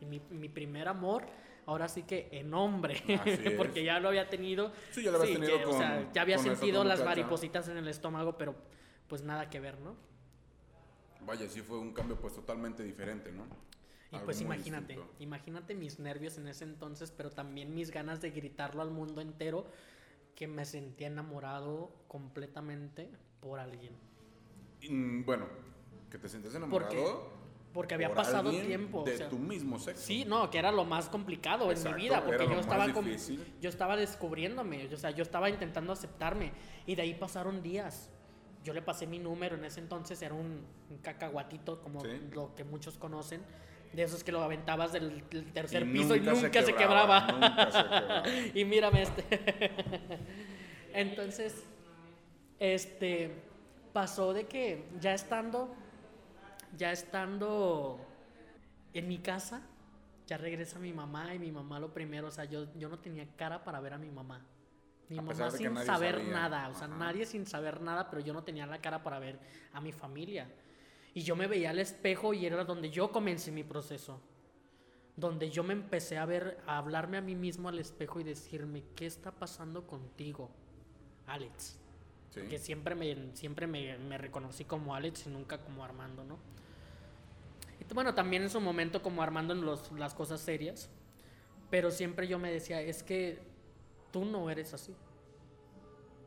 [0.00, 1.24] Y mi, mi primer amor,
[1.66, 3.02] ahora sí que en hombre,
[3.56, 4.72] porque ya lo había tenido.
[4.90, 7.88] Sí, ya lo habías tenido que, o sea, ya había sentido las maripositas en el
[7.88, 8.54] estómago, pero
[9.08, 9.94] pues nada que ver, ¿no?
[11.26, 13.44] Vaya, sí fue un cambio pues totalmente diferente, ¿no?
[14.12, 15.14] Y Algo pues imagínate, distinto.
[15.18, 19.66] imagínate mis nervios en ese entonces, pero también mis ganas de gritarlo al mundo entero,
[20.36, 23.10] que me sentía enamorado completamente
[23.40, 23.94] por alguien.
[24.88, 25.46] Mm, bueno,
[26.10, 27.34] que te sientes enamorado.
[27.72, 29.00] porque había por pasado tiempo.
[29.00, 30.02] o De sea, tu mismo sexo.
[30.06, 33.04] sí, no, que era lo más complicado Exacto, en mi vida, porque yo estaba, com-
[33.04, 33.44] difícil.
[33.60, 36.52] yo estaba descubriéndome, o sea, yo estaba intentando aceptarme,
[36.86, 38.08] y de ahí pasaron días.
[38.64, 42.08] Yo le pasé mi número, en ese entonces era un, un cacahuatito, como Sí.
[42.32, 43.42] lo que muchos conocen,
[43.92, 47.26] de esos que lo aventabas del, del tercer Y piso y nunca se quebraba.
[47.32, 48.22] Nunca se quebraba.
[48.54, 49.24] y mírame este.
[50.92, 51.64] Entonces,
[52.58, 53.34] este
[53.92, 55.74] pasó de que ya estando
[56.76, 57.98] ya estando
[58.92, 59.62] en mi casa,
[60.26, 63.26] ya regresa mi mamá y mi mamá lo primero, o sea, yo, yo no tenía
[63.36, 64.44] cara para ver a mi mamá.
[65.08, 66.32] Mi A mamá sin saber sabía.
[66.32, 66.96] nada, o sea, Ajá.
[66.96, 69.38] nadie sin saber nada, pero yo no tenía la cara para ver
[69.72, 70.48] a mi familia.
[71.16, 74.20] Y yo me veía al espejo y era donde yo comencé mi proceso.
[75.16, 78.84] Donde yo me empecé a ver, a hablarme a mí mismo al espejo y decirme,
[78.94, 80.50] ¿qué está pasando contigo,
[81.26, 81.78] Alex?
[82.28, 82.42] Sí.
[82.50, 86.36] Que siempre me, siempre me, me reconocí como Alex y nunca como Armando, ¿no?
[87.80, 90.90] Y bueno, también en su momento como Armando en los- las cosas serias.
[91.70, 93.38] Pero siempre yo me decía, es que
[94.12, 94.94] tú no eres así.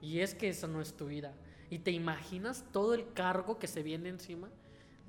[0.01, 1.35] Y es que esa no es tu vida.
[1.69, 4.49] Y te imaginas todo el cargo que se viene encima.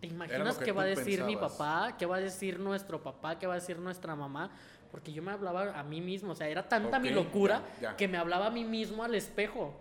[0.00, 1.96] ¿Te imaginas que qué va a decir mi papá?
[1.98, 3.38] ¿Qué va a decir nuestro papá?
[3.38, 4.50] ¿Qué va a decir nuestra mamá?
[4.90, 6.32] Porque yo me hablaba a mí mismo.
[6.32, 7.96] O sea, era tanta mi locura ya, ya.
[7.96, 9.80] que me hablaba a mí mismo al espejo.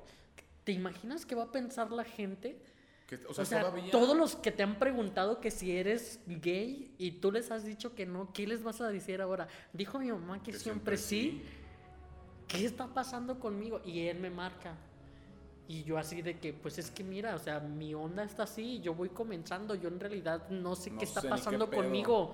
[0.64, 2.62] ¿Te imaginas qué va a pensar la gente
[3.08, 3.92] Que- o O sea, todavía.
[3.92, 7.96] todos los que te han preguntado que si eres gay y tú les has dicho
[7.96, 9.48] que no, ¿qué les vas a decir ahora?
[9.74, 11.42] Dijo mi mamá que, que siempre, sí.
[12.48, 13.82] ¿Qué está pasando conmigo?
[13.86, 14.76] Y él me marca.
[15.70, 18.82] Y yo así de que, pues es que mira, o sea, mi onda está así,
[18.82, 22.34] yo voy comenzando, yo en realidad no sé No qué está sé pasando qué conmigo,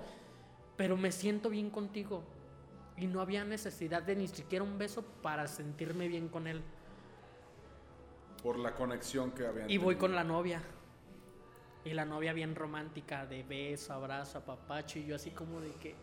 [0.74, 2.24] pero me siento bien contigo.
[2.96, 6.62] Y no había necesidad de ni siquiera un beso para sentirme bien con él.
[8.42, 10.62] Por la conexión que habían Y voy con la novia.
[11.84, 14.98] Y la novia bien romántica, de beso, abrazo, papacho.
[14.98, 15.94] Y yo así como de que,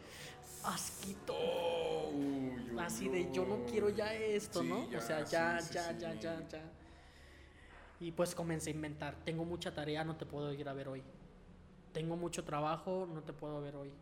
[0.65, 1.33] asquito.
[2.13, 4.87] Uy, uy, Así de, yo no quiero ya esto, Sí, ¿no?
[4.91, 6.61] ya, o sea, sí, ya, sí, ya, ya, ya, ya.
[8.03, 9.15] Y pues comencé a inventar.
[9.23, 11.01] Tengo mucha tarea, no te puedo ir a ver hoy.
[11.93, 13.93] Tengo mucho trabajo, no te puedo ver hoy.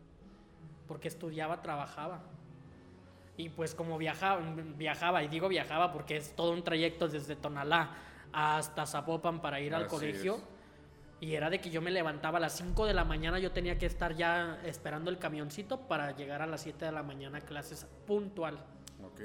[0.88, 2.20] Porque estudiaba, trabajaba.
[3.36, 4.42] Y pues como viajaba,
[4.76, 7.90] viajaba, y digo viajaba porque es todo un trayecto desde Tonalá
[8.32, 10.34] hasta Zapopan para ir al colegio.
[10.34, 10.42] es.
[11.20, 13.78] Y era de que yo me levantaba a las 5 de la mañana, yo tenía
[13.78, 17.40] que estar ya esperando el camioncito para llegar a las 7 de la mañana a
[17.42, 18.58] clases puntual.
[19.04, 19.20] Ok,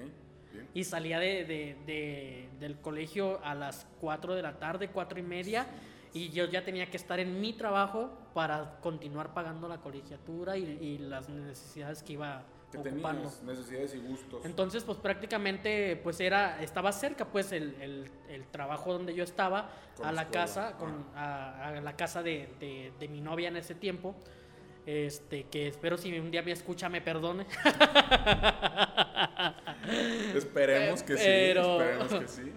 [0.58, 0.70] bien.
[0.74, 5.24] Y salía de, de- de- del colegio a las 4 de la tarde, 4 y
[5.24, 5.68] media.
[6.14, 10.64] Y yo ya tenía que estar en mi trabajo para continuar pagando la colegiatura y,
[10.64, 13.22] y las necesidades que iba Que ocupando.
[13.30, 14.44] tenías necesidades y gustos.
[14.46, 19.70] Entonces, pues prácticamente, pues era, estaba cerca, pues el, el- el trabajo donde yo estaba,
[19.96, 23.58] Con a la escuela, casa, con, a, a la casa de- de mi novia en
[23.58, 24.16] ese tiempo.
[24.88, 27.46] Este, que espero si un día me escucha me perdone.
[30.34, 31.70] Esperemos que Pero- sí.
[31.84, 32.54] Esperemos que sí.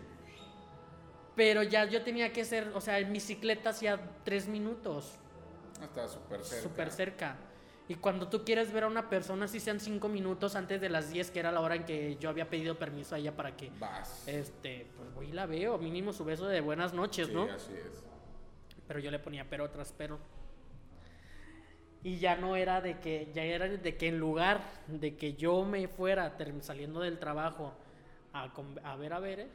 [1.34, 5.18] Pero ya yo tenía que ser, o sea, en bicicleta hacía tres minutos,
[5.80, 6.62] Ah, súper cerca.
[6.62, 7.36] súper cerca.
[7.88, 11.10] Y cuando tú quieres ver a una persona, si sean cinco minutos antes de las
[11.10, 13.72] 10, que era la hora en que yo había pedido permiso a ella para que,
[13.80, 14.28] Vas.
[14.28, 17.44] este, pues voy y la veo, mínimo su beso de buenas noches, sí, ¿no?
[17.44, 18.04] así es.
[18.86, 20.18] Pero yo le ponía pero tras pero.
[22.02, 25.64] Y ya no era de que, ya era de que en lugar de que yo
[25.64, 27.74] me fuera saliendo del trabajo
[28.32, 28.50] a,
[28.84, 29.48] a ver a ver,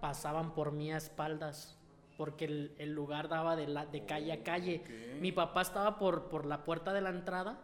[0.00, 1.76] pasaban por mí a espaldas.
[2.16, 4.84] Porque el, el lugar daba de, la, de calle a calle.
[5.20, 7.58] Mi papá estaba por, por la puerta de la entrada,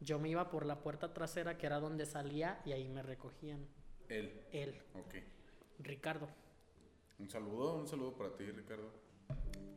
[0.00, 3.66] yo me iba por la puerta trasera, que era donde salía, y ahí me recogían.
[4.08, 4.42] Él.
[4.52, 5.16] Él, Ok.
[5.80, 6.28] Ricardo.
[7.18, 8.92] Un saludo, un saludo para ti, Ricardo.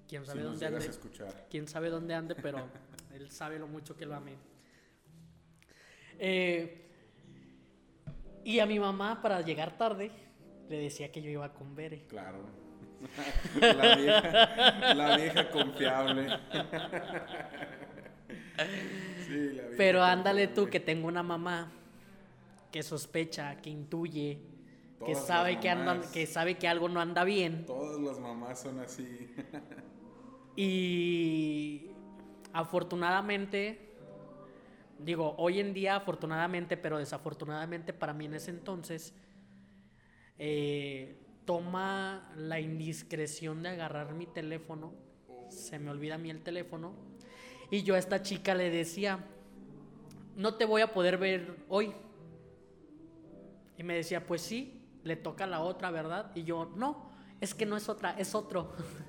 [0.10, 0.88] Quién sabe dónde a ande.
[0.88, 1.45] escuchar.
[1.51, 2.68] quién sabe dónde ande, pero
[3.14, 4.38] él sabe lo mucho que lo amé.
[6.18, 6.89] Eh,
[8.43, 10.10] y a mi mamá, para llegar tarde,
[10.68, 12.07] le decía que yo iba con Bere.
[12.07, 12.39] Claro.
[13.62, 16.28] la, vieja, la vieja confiable.
[19.28, 21.72] sí, la vieja Pero ándale tú, que tengo una mamá
[22.72, 24.41] que sospecha, que intuye,
[25.05, 27.68] que sabe que, andan, que sabe que algo no anda bien.
[27.68, 29.30] Todas las mamás son así.
[30.56, 31.91] Y
[32.54, 33.93] afortunadamente,
[35.00, 39.14] digo, hoy en día afortunadamente, pero desafortunadamente para mí en ese entonces,
[40.38, 44.93] eh, toma la indiscreción de agarrar mi teléfono,
[45.50, 46.93] se me olvida a mí el teléfono,
[47.72, 49.26] y yo a esta chica le decía,
[50.36, 51.93] no te voy a poder ver hoy.
[53.78, 56.32] Y me decía, pues sí, le toca la otra, ¿verdad?
[56.36, 58.74] Y yo, no, es que no es otra, es otro.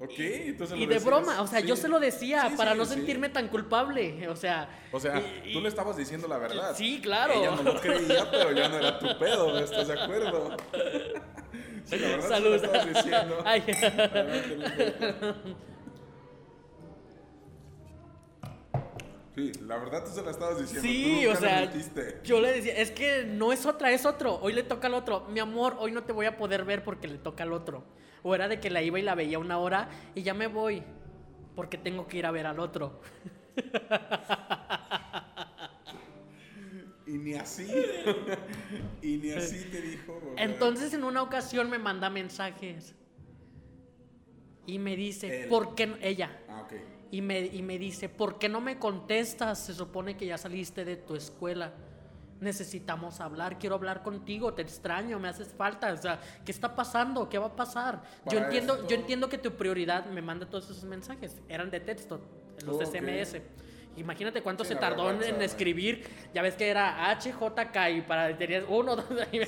[0.00, 1.04] ok, entonces Y lo de decías.
[1.04, 1.82] broma, o sea, yo Sí.
[1.82, 4.68] se lo decía Sí, para sí, no sentirme tan culpable, o sea...
[4.92, 6.74] O sea, y- tú le estabas diciendo la verdad.
[6.76, 7.34] Sí, claro.
[7.34, 10.56] Ella no lo creía, pero ya no era tu pedo, ¿estás de acuerdo?
[11.84, 12.48] Sí, la verdad Salud.
[12.50, 13.42] lo estabas diciendo.
[13.44, 13.62] Ay.
[19.34, 20.82] Sí, la verdad tú se la estabas diciendo.
[20.82, 24.38] Sí, tú nunca o sea, yo le decía, es que no es otra, es otro,
[24.40, 25.26] hoy le toca al otro.
[25.28, 27.84] Mi amor, hoy no te voy a poder ver porque le toca al otro.
[28.22, 30.82] O era de que la iba y la veía una hora y ya me voy
[31.56, 33.00] porque tengo que ir a ver al otro.
[37.06, 37.66] Y ni así.
[39.02, 40.18] y ni así te dijo.
[40.38, 42.94] Entonces en una ocasión me manda mensajes
[44.66, 45.48] y me dice, Él.
[45.48, 45.96] ¿por qué no?
[46.00, 46.40] ella?
[46.48, 46.72] Ah, ok.
[47.14, 49.60] Y me, y me dice, ¿por qué no me contestas?
[49.60, 51.70] Se supone que ya saliste de tu escuela.
[52.40, 55.92] Necesitamos hablar, quiero hablar contigo, te extraño, me haces falta.
[55.92, 57.28] O sea, ¿qué está pasando?
[57.28, 58.02] ¿Qué va a pasar?
[58.28, 61.40] Yo entiendo, esto- yo entiendo que tu prioridad me manda todos esos mensajes.
[61.48, 62.20] Eran de texto,
[62.66, 62.82] los Ok.
[62.82, 63.40] SMS.
[63.96, 65.44] Imagínate cuánto Sí, se tardó en, verdad, en sabe.
[65.44, 66.04] escribir.
[66.34, 69.06] Ya ves que era HJK y para tenías uno, dos.
[69.30, 69.38] Sí.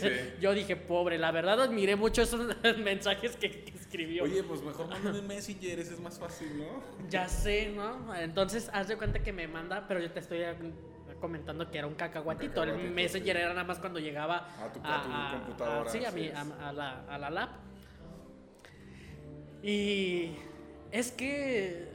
[0.41, 4.25] Yo dije, pobre, la verdad admiré mucho esos mensajes que, que escribió.
[4.25, 6.83] Oye, pues mejor mándame Messenger, ese es más fácil, ¿no?
[7.11, 8.15] Ya sé, ¿no?
[8.15, 10.43] Entonces, haz de cuenta que me manda, pero yo te estoy
[11.21, 12.63] comentando que era un cacahuatito.
[12.63, 13.41] Un el Messenger sí.
[13.43, 16.73] era nada más cuando llegaba A tu- a tu computadora, sí, a, mi- a- a
[16.73, 17.51] la, a la lap.
[19.63, 20.37] Y
[20.93, 21.89] Es que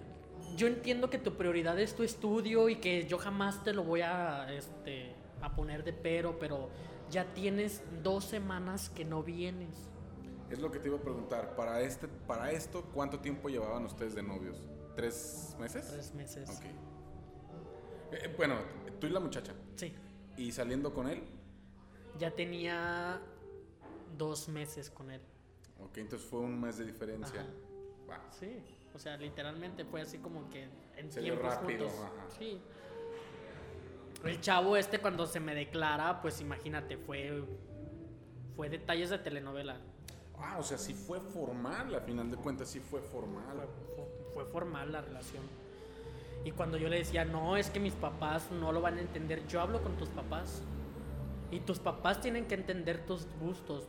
[0.56, 4.02] yo entiendo que tu prioridad es tu estudio y que yo jamás te lo voy
[4.02, 6.70] a, este, a poner de pero, pero
[7.10, 9.90] ya tienes dos semanas que no vienes.
[10.50, 11.56] Es lo que te iba a preguntar.
[11.56, 14.58] Para, este, para esto, ¿cuánto tiempo llevaban ustedes de novios?
[14.96, 15.88] ¿Tres meses?
[15.88, 16.50] Tres meses.
[16.50, 16.66] Ok.
[18.12, 18.56] Eh, bueno,
[19.00, 19.54] tú y la muchacha.
[19.76, 19.94] Sí.
[20.38, 21.24] ¿Y saliendo con él?
[22.20, 23.22] Ya tenía
[24.18, 25.22] dos meses con él.
[25.80, 27.42] Ok, entonces fue un mes de diferencia.
[28.10, 28.22] Ajá.
[28.38, 28.62] Sí,
[28.94, 30.68] o sea, literalmente fue así como que
[30.98, 32.06] en Se tiempos rápido, juntos.
[32.06, 32.26] ajá.
[32.38, 32.62] Sí.
[34.24, 37.44] El chavo este cuando se me declara, pues imagínate, fue
[38.56, 39.78] fue detalles de telenovela.
[40.38, 43.58] Ah, o sea, sí fue formal, a final de cuentas sí fue formal.
[43.96, 45.44] Fue, fue- fue formal la relación.
[46.44, 49.46] Y cuando yo le decía, no, es que mis papás no lo van a entender,
[49.48, 50.62] yo hablo con tus papás.
[51.52, 53.88] Y tus papás tienen que entender tus gustos.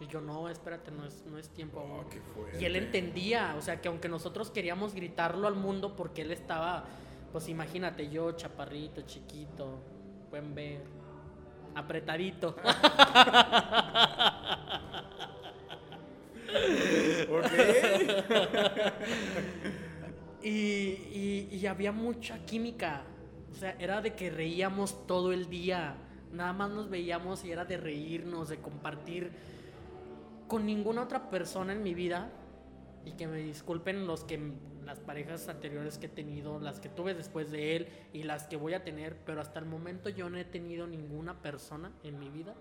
[0.00, 2.08] Y yo, no, espérate, no es, no es tiempo Oh, aún".
[2.10, 2.60] qué fuerte.
[2.60, 6.84] Y él entendía, o sea, que aunque nosotros queríamos gritarlo al mundo porque él estaba,
[7.32, 9.78] pues imagínate, yo chaparrito, chiquito,
[10.30, 10.82] pueden ver,
[11.74, 12.56] apretadito.
[20.42, 23.02] Y, y- y había mucha química.
[23.50, 25.94] O sea, era de que reíamos todo el día.
[26.32, 29.30] Nada más nos veíamos y era de reírnos, de compartir
[30.48, 32.30] con ninguna otra persona en mi vida.
[33.06, 34.40] Y que me disculpen los que
[34.86, 38.56] las parejas anteriores que he tenido, las que tuve después de él y las que
[38.56, 42.30] voy a tener, pero hasta el momento yo no he tenido ninguna persona en mi
[42.30, 42.54] vida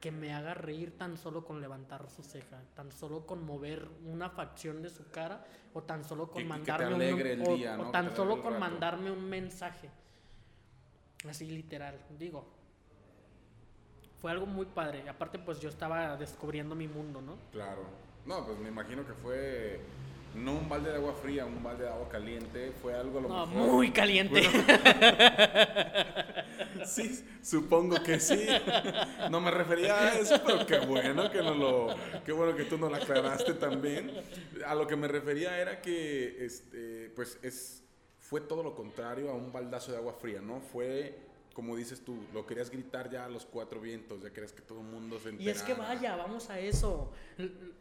[0.00, 4.30] que me haga reír tan solo con levantar su ceja, tan solo con mover una
[4.30, 7.20] facción de su cara o tan solo con que mandarme un-
[7.80, 9.90] o- tan solo con mandarme un mensaje.
[11.28, 12.46] Así literal, digo.
[14.24, 15.06] Fue algo muy padre.
[15.06, 17.36] Aparte pues yo estaba descubriendo mi mundo, ¿no?
[17.52, 17.82] Claro.
[18.24, 19.80] No, pues me imagino que fue
[20.34, 22.72] no un balde de agua fría, un balde de agua caliente.
[22.80, 23.72] Fue algo a lo No, mejor.
[23.72, 24.42] muy caliente.
[26.86, 28.46] Sí, supongo que sí.
[29.30, 31.94] No me refería a eso, pero qué bueno que no lo,
[32.24, 34.10] qué bueno que tú no lo aclaraste también.
[34.66, 37.82] A lo que me refería era que, este, pues es,
[38.18, 40.60] fue todo lo contrario a un baldazo de agua fría, ¿no?
[40.60, 41.23] Fue,
[41.54, 44.80] como dices tú, lo querías gritar ya a los cuatro vientos, ya querías que todo
[44.80, 45.44] el mundo se enterara.
[45.44, 47.12] Y es que vaya, vamos a eso.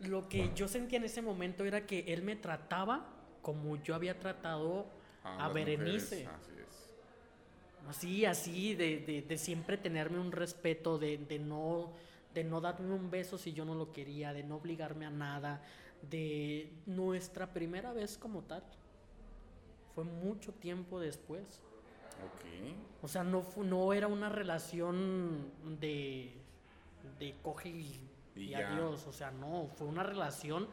[0.01, 3.09] Lo que yo sentía en ese momento era que él me trataba
[3.41, 4.86] como yo había tratado
[5.24, 6.24] a, las Berenice.
[6.24, 6.89] mujeres, Así es.
[7.89, 11.91] Así, así, de, de- de siempre tenerme un respeto, de, de no,
[12.34, 15.61] de no darme un beso si yo no lo quería, de no obligarme a nada,
[16.09, 18.63] de nuestra primera vez como tal.
[19.95, 21.61] Fue mucho tiempo después.
[22.26, 22.76] Ok.
[23.03, 26.34] O sea, no, no era una relación de,
[27.19, 28.74] de coge y, Y y ya.
[28.74, 29.05] adiós.
[29.07, 30.67] O sea, no, fue una relación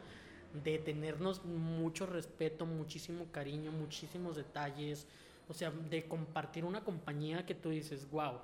[0.63, 5.07] de tenernos mucho respeto, muchísimo cariño, muchísimos detalles.
[5.49, 8.35] O sea, de compartir una compañía que tú dices, wow.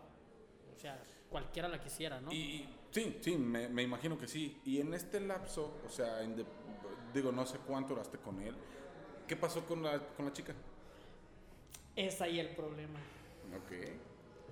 [0.75, 2.31] O sea, cualquiera la quisiera, ¿no?
[2.31, 4.59] Y, y- sí, sí, me, me imagino que sí.
[4.65, 6.45] Y en este lapso, o sea, en de-
[7.13, 8.55] digo, no sé cuánto duraste con él.
[9.27, 10.53] ¿Qué pasó con la, con la chica?
[11.97, 12.99] Es ahí el problema.
[13.57, 13.71] Ok.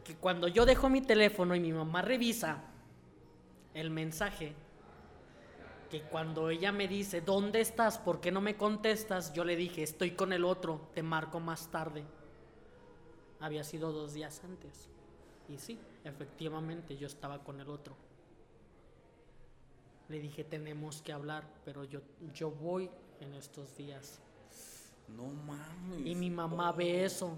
[0.04, 2.64] que cuando yo dejo mi teléfono y mi mamá revisa
[3.74, 4.54] el mensaje,
[5.90, 7.98] que cuando ella me dice, ¿dónde estás?
[7.98, 9.34] ¿Por qué no me contestas?
[9.34, 12.04] Yo le dije, estoy con el otro, te marco más tarde.
[13.40, 14.90] Había sido dos días antes.
[15.50, 17.96] Y sí, efectivamente, yo estaba con el otro.
[20.10, 22.02] Le dije, tenemos que hablar, pero yo,
[22.34, 22.90] yo voy
[23.20, 24.22] en estos días.
[25.10, 26.06] No mames.
[26.06, 27.38] Y mi mamá ve eso.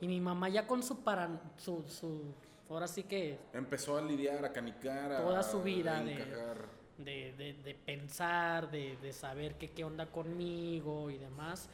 [0.00, 2.22] Y mi mamá ya con su para su, su
[2.68, 6.24] ahora sí que Empezó a lidiar, a canicar, a Toda su vida de-
[6.98, 11.68] de, de- de pensar, de, de saber qué, qué onda conmigo y demás.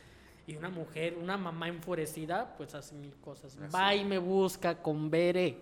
[0.47, 3.57] Y una mujer, una mamá enfurecida, pues hace mil cosas.
[3.57, 3.72] Así.
[3.74, 5.59] Va y me busca con Bere.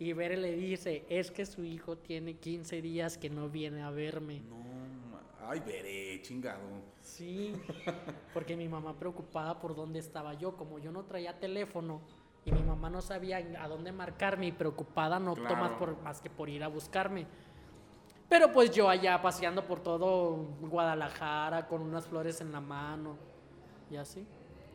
[0.00, 3.90] Y Bere le dice, es que su hijo tiene 15 días que no viene a
[3.90, 4.40] verme.
[4.40, 4.56] No,
[5.48, 6.60] ay, veré, chingado.
[7.00, 7.54] Sí,
[8.34, 12.00] porque mi mamá preocupada por dónde estaba yo, como yo no traía teléfono
[12.44, 15.62] y mi mamá no sabía a dónde marcarme y preocupada no optó Claro.
[15.62, 17.26] más, por, más que por ir a buscarme.
[18.28, 23.16] Pero pues yo allá paseando por todo Guadalajara con unas flores en la mano
[23.90, 24.26] y así.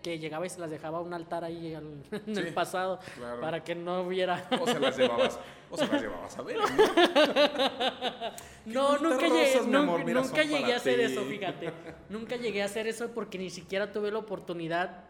[0.03, 2.99] Que llegaba y se las dejaba a un altar ahí al- en Sí, el pasado
[3.15, 3.41] claro.
[3.41, 4.47] para que no hubiera...
[4.61, 5.39] O se las llevabas,
[5.71, 6.57] o se las llevabas a ver.
[8.65, 8.97] ¿no?
[8.99, 11.01] Nunca llegué, rosas, nunca, mira, nunca son llegué a hacer ti.
[11.13, 11.73] eso, fíjate.
[12.09, 15.05] Nunca llegué a hacer eso porque ni siquiera tuve la oportunidad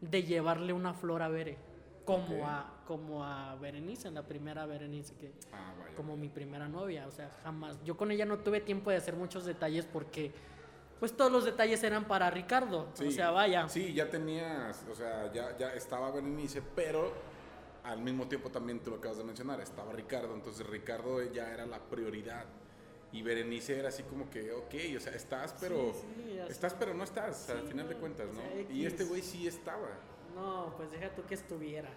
[0.00, 1.56] de llevarle una flor a Bere.
[2.04, 7.06] Como, a, como a Berenice, la primera Berenice, que, Ah, como mi primera novia.
[7.06, 7.78] O sea, jamás.
[7.84, 10.32] Yo con ella no tuve tiempo de hacer muchos detalles porque
[11.00, 12.88] pues todos los detalles eran para Ricardo.
[13.04, 13.68] O sea, vaya.
[13.68, 17.12] Sí, ya tenías, o sea, ya, ya estaba Berenice, pero
[17.84, 21.64] al mismo tiempo también tú lo acabas de mencionar, estaba Ricardo, entonces Ricardo ya era
[21.66, 22.44] la prioridad.
[23.12, 25.92] Y Berenice era así como que, ok, o sea, estás, pero.
[26.48, 28.40] estás, pero no estás, al final de cuentas, ¿no?
[28.72, 29.88] y este güey sí estaba.
[30.34, 31.88] No, pues deja tú que estuviera.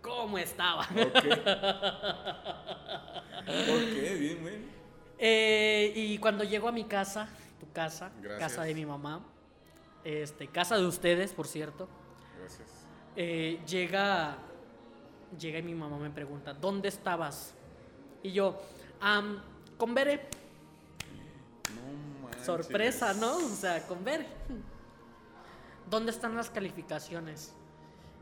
[0.00, 0.82] ¿Cómo estaba?
[0.82, 1.24] Ok.
[3.68, 4.80] ok, bien, güey.
[5.18, 7.28] Eh, y cuando llego a mi casa,
[7.60, 9.20] tu casa, casa de mi mamá,
[10.02, 11.88] este, casa de ustedes, por cierto.
[12.38, 12.68] Gracias.
[13.14, 14.38] Eh, llega,
[15.38, 17.54] llega y mi mamá me pregunta, ¿dónde estabas?
[18.22, 18.60] Y yo,
[19.76, 20.28] con Bere.
[21.74, 23.36] No Sorpresa, ¿no?
[23.36, 24.26] O sea, con Bere.
[25.88, 27.54] ¿Dónde están las calificaciones?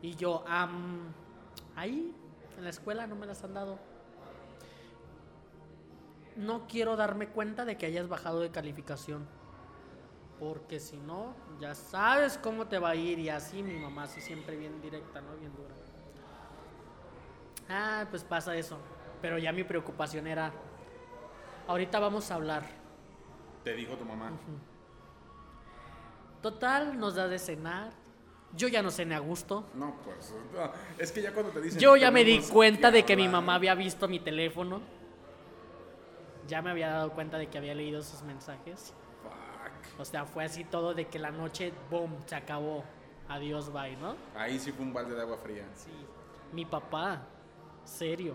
[0.02, 0.44] Y yo,
[1.76, 2.14] ahí,
[2.56, 3.78] en la escuela no me las han dado
[6.38, 9.26] no quiero darme cuenta de que hayas bajado de calificación.
[10.38, 13.18] Porque si no, ya sabes cómo te va a ir.
[13.18, 15.36] Y así mi mamá, así siempre bien directa, ¿no?
[15.36, 15.74] Bien dura.
[17.68, 18.78] Ah, pues pasa eso.
[19.20, 20.52] Pero ya mi preocupación era,
[21.66, 22.62] ahorita vamos a hablar.
[23.64, 24.30] ¿Te dijo tu mamá?
[26.40, 27.90] Total, nos da de cenar.
[28.54, 29.66] Yo ya no cené a gusto.
[29.74, 30.32] No, pues,
[30.98, 31.80] es que ya cuando te dicen...
[31.80, 34.80] Yo ya me di cuenta de que mi mamá había visto mi teléfono
[36.48, 38.94] ya me había dado cuenta de que había leído sus mensajes.
[39.22, 40.00] Fuck.
[40.00, 42.82] O sea, fue así todo de que la noche, boom, se acabó.
[43.28, 44.16] Adiós, bye, ¿no?
[44.34, 45.64] Ahí sí fue un balde de agua fría.
[45.74, 45.90] Sí.
[46.52, 47.26] Mi papá,
[47.84, 48.34] serio.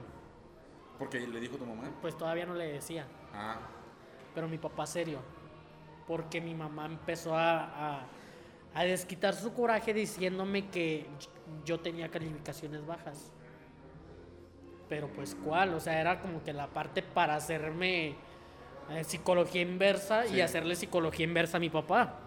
[1.00, 1.90] ¿Por qué le dijo tu mamá?
[2.00, 3.08] Pues todavía no le decía.
[3.34, 3.58] Ah.
[4.36, 5.20] Pero mi papá, serio.
[6.08, 7.64] Porque mi mamá empezó a,
[7.98, 8.06] a,
[8.76, 11.08] a desquitar su coraje diciéndome que
[11.66, 13.32] yo tenía calificaciones bajas
[14.94, 18.10] pero pues cuál, o sea, era como que la parte para hacerme
[18.92, 22.20] eh, psicología inversa y hacerle psicología inversa a mi papá.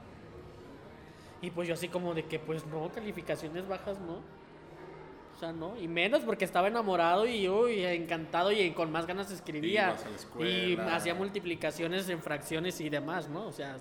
[1.41, 4.15] Y pues yo así como de que pues no, calificaciones bajas no.
[4.15, 9.31] O sea, no, y menos porque estaba enamorado y uy, encantado y con más ganas
[9.31, 9.95] escribía.
[10.41, 13.47] Y hacía multiplicaciones en fracciones y demás, ¿no?
[13.47, 13.77] O sea,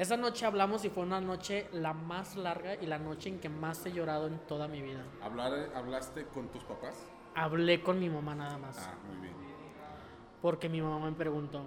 [0.00, 3.50] esa noche hablamos y fue una noche la más larga y la noche en que
[3.50, 5.04] más he llorado en toda mi vida.
[5.22, 7.06] ¿Hablar, ¿Hablaste con tus papás?
[7.34, 8.78] Hablé con mi mamá nada más.
[8.78, 9.34] Ah, muy bien.
[10.40, 11.64] Porque mi mamá me preguntó,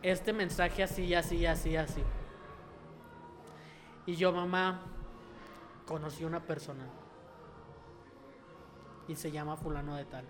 [0.00, 2.02] este mensaje así, así, así, así.
[4.06, 4.80] Y yo, mamá,
[5.84, 6.88] conocí una persona.
[9.08, 10.24] Y se llama fulano de tal.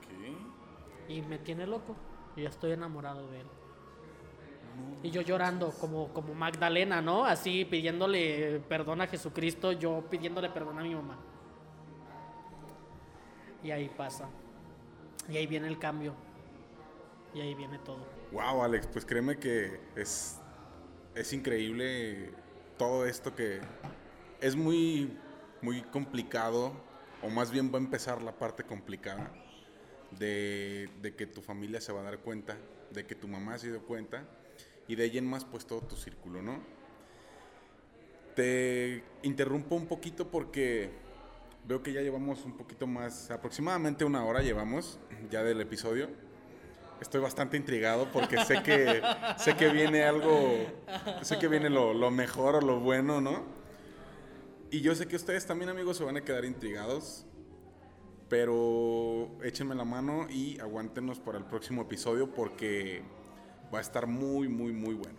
[0.00, 1.14] ¿Qué?
[1.14, 1.94] Y me tiene loco.
[2.34, 3.46] Y estoy enamorado de él.
[5.02, 7.24] Y yo llorando como, como Magdalena, ¿no?
[7.24, 11.18] Así pidiéndole perdón a Jesucristo, yo pidiéndole perdón a mi mamá.
[13.64, 14.28] Y ahí pasa.
[15.28, 16.14] Y ahí viene el cambio.
[17.34, 18.06] Y ahí viene todo.
[18.30, 20.40] Wow, Alex, pues créeme que es,
[21.14, 22.32] es increíble
[22.78, 23.60] todo esto que
[24.40, 25.16] es muy,
[25.62, 26.72] muy complicado,
[27.22, 29.32] o más bien va a empezar la parte complicada
[30.12, 32.56] de, de que tu familia se va a dar cuenta,
[32.90, 34.24] de que tu mamá se dio cuenta
[34.88, 36.60] y de ahí en más pues todo tu círculo, ¿no?
[38.34, 40.90] Te interrumpo un poquito porque
[41.66, 44.98] veo que ya llevamos un poquito más, aproximadamente una hora llevamos
[45.30, 46.08] ya del episodio.
[47.00, 49.02] Estoy bastante intrigado porque sé que,
[49.36, 50.66] sé que viene algo,
[51.22, 53.42] sé que viene lo, lo mejor o lo bueno, ¿no?
[54.70, 57.26] Y yo sé que ustedes también amigos se van a quedar intrigados
[58.32, 63.02] pero échenme la mano y aguántenos para el próximo episodio porque
[63.72, 65.18] va a estar muy, muy, muy bueno.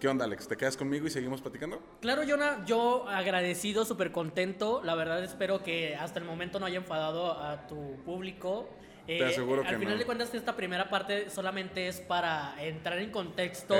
[0.00, 0.46] ¿Qué onda, Alex?
[0.46, 1.82] ¿Te quedas conmigo y seguimos platicando?
[2.00, 4.80] Claro, Jonah, yo agradecido, súper contento.
[4.84, 8.68] La verdad, espero que hasta el momento no haya enfadado a tu público.
[9.06, 12.98] Te aseguro eh, que Al final de cuentas, esta primera parte solamente es para entrar
[12.98, 13.74] en contexto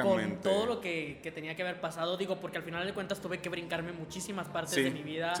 [0.00, 2.16] con todo lo que, que, tenía que haber pasado.
[2.16, 5.34] Digo, porque al final de cuentas tuve que brincarme muchísimas partes de mi vida.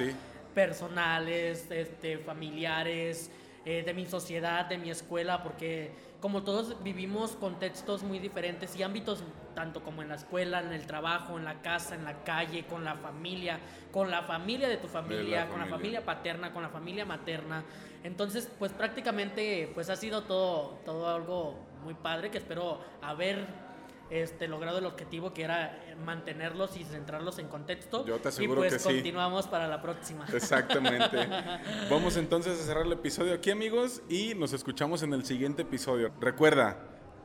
[0.54, 3.30] Personales, este, familiares,
[3.64, 8.82] eh, de mi sociedad, de mi escuela, porque como todos vivimos contextos muy diferentes y
[8.82, 9.22] ámbitos,
[9.54, 12.84] tanto como en la escuela, en el trabajo, en la casa, en la calle, con
[12.84, 13.60] la familia,
[13.92, 17.64] con la familia de tu familia, con la familia paterna, con la familia materna.
[18.02, 23.67] Entonces, pues prácticamente pues ha sido todo, todo algo muy padre que espero haber
[24.10, 28.06] este, logrado el objetivo que era mantenerlos y centrarlos en contexto.
[28.06, 30.26] Yo te aseguro y pues que continuamos para la próxima.
[30.32, 31.28] Exactamente.
[31.90, 36.12] Vamos entonces a cerrar el episodio aquí amigos y nos escuchamos en el siguiente episodio.
[36.20, 36.78] Recuerda,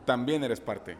[0.06, 0.98] también eres parte.